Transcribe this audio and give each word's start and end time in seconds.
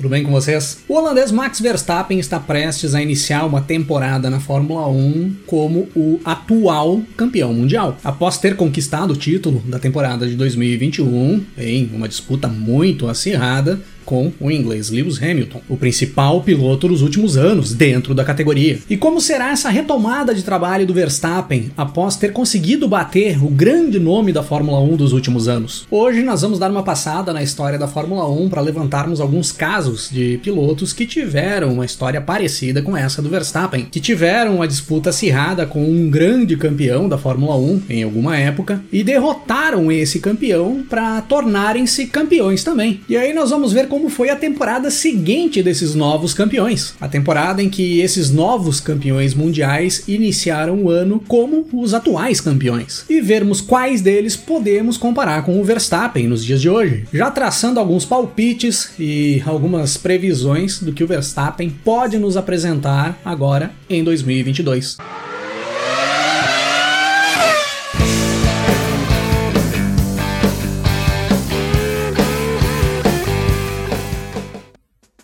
tudo 0.00 0.08
bem 0.08 0.24
com 0.24 0.30
vocês? 0.30 0.78
O 0.88 0.94
holandês 0.94 1.30
Max 1.30 1.60
Verstappen 1.60 2.18
está 2.18 2.40
prestes 2.40 2.94
a 2.94 3.02
iniciar 3.02 3.44
uma 3.44 3.60
temporada 3.60 4.30
na 4.30 4.40
Fórmula 4.40 4.88
1 4.88 5.36
como 5.46 5.90
o 5.94 6.18
atual 6.24 7.02
campeão 7.18 7.52
mundial. 7.52 7.98
Após 8.02 8.38
ter 8.38 8.56
conquistado 8.56 9.10
o 9.10 9.16
título 9.16 9.62
da 9.66 9.78
temporada 9.78 10.26
de 10.26 10.36
2021 10.36 11.44
em 11.58 11.90
uma 11.92 12.08
disputa 12.08 12.48
muito 12.48 13.08
acirrada, 13.08 13.78
com 14.10 14.32
o 14.40 14.50
inglês 14.50 14.90
Lewis 14.90 15.22
Hamilton, 15.22 15.60
o 15.68 15.76
principal 15.76 16.40
piloto 16.40 16.88
dos 16.88 17.00
últimos 17.00 17.36
anos 17.36 17.72
dentro 17.72 18.12
da 18.12 18.24
categoria. 18.24 18.80
E 18.90 18.96
como 18.96 19.20
será 19.20 19.52
essa 19.52 19.68
retomada 19.68 20.34
de 20.34 20.42
trabalho 20.42 20.84
do 20.84 20.92
Verstappen 20.92 21.70
após 21.76 22.16
ter 22.16 22.32
conseguido 22.32 22.88
bater 22.88 23.40
o 23.40 23.48
grande 23.48 24.00
nome 24.00 24.32
da 24.32 24.42
Fórmula 24.42 24.80
1 24.80 24.96
dos 24.96 25.12
últimos 25.12 25.46
anos? 25.46 25.86
Hoje 25.88 26.24
nós 26.24 26.42
vamos 26.42 26.58
dar 26.58 26.72
uma 26.72 26.82
passada 26.82 27.32
na 27.32 27.40
história 27.40 27.78
da 27.78 27.86
Fórmula 27.86 28.28
1 28.28 28.48
para 28.48 28.60
levantarmos 28.60 29.20
alguns 29.20 29.52
casos 29.52 30.10
de 30.10 30.40
pilotos 30.42 30.92
que 30.92 31.06
tiveram 31.06 31.72
uma 31.72 31.84
história 31.84 32.20
parecida 32.20 32.82
com 32.82 32.96
essa 32.96 33.22
do 33.22 33.28
Verstappen, 33.28 33.86
que 33.92 34.00
tiveram 34.00 34.56
uma 34.56 34.66
disputa 34.66 35.10
acirrada 35.10 35.66
com 35.66 35.84
um 35.84 36.10
grande 36.10 36.56
campeão 36.56 37.08
da 37.08 37.16
Fórmula 37.16 37.54
1 37.54 37.82
em 37.88 38.02
alguma 38.02 38.36
época 38.36 38.82
e 38.90 39.04
derrotaram 39.04 39.92
esse 39.92 40.18
campeão 40.18 40.82
para 40.90 41.22
tornarem-se 41.22 42.06
campeões 42.06 42.64
também. 42.64 43.02
E 43.08 43.16
aí 43.16 43.32
nós 43.32 43.50
vamos 43.50 43.72
ver 43.72 43.86
como 43.86 43.99
como 44.00 44.08
foi 44.08 44.30
a 44.30 44.36
temporada 44.36 44.90
seguinte 44.90 45.62
desses 45.62 45.94
novos 45.94 46.32
campeões. 46.32 46.94
A 46.98 47.06
temporada 47.06 47.62
em 47.62 47.68
que 47.68 48.00
esses 48.00 48.30
novos 48.30 48.80
campeões 48.80 49.34
mundiais 49.34 50.04
iniciaram 50.08 50.84
o 50.84 50.88
ano 50.88 51.22
como 51.28 51.68
os 51.70 51.92
atuais 51.92 52.40
campeões. 52.40 53.04
E 53.10 53.20
vermos 53.20 53.60
quais 53.60 54.00
deles 54.00 54.36
podemos 54.36 54.96
comparar 54.96 55.44
com 55.44 55.60
o 55.60 55.64
Verstappen 55.64 56.26
nos 56.26 56.42
dias 56.42 56.62
de 56.62 56.70
hoje. 56.70 57.04
Já 57.12 57.30
traçando 57.30 57.78
alguns 57.78 58.06
palpites 58.06 58.92
e 58.98 59.42
algumas 59.44 59.98
previsões 59.98 60.78
do 60.80 60.94
que 60.94 61.04
o 61.04 61.06
Verstappen 61.06 61.68
pode 61.84 62.18
nos 62.18 62.38
apresentar 62.38 63.20
agora 63.22 63.70
em 63.90 64.02
2022. 64.02 64.96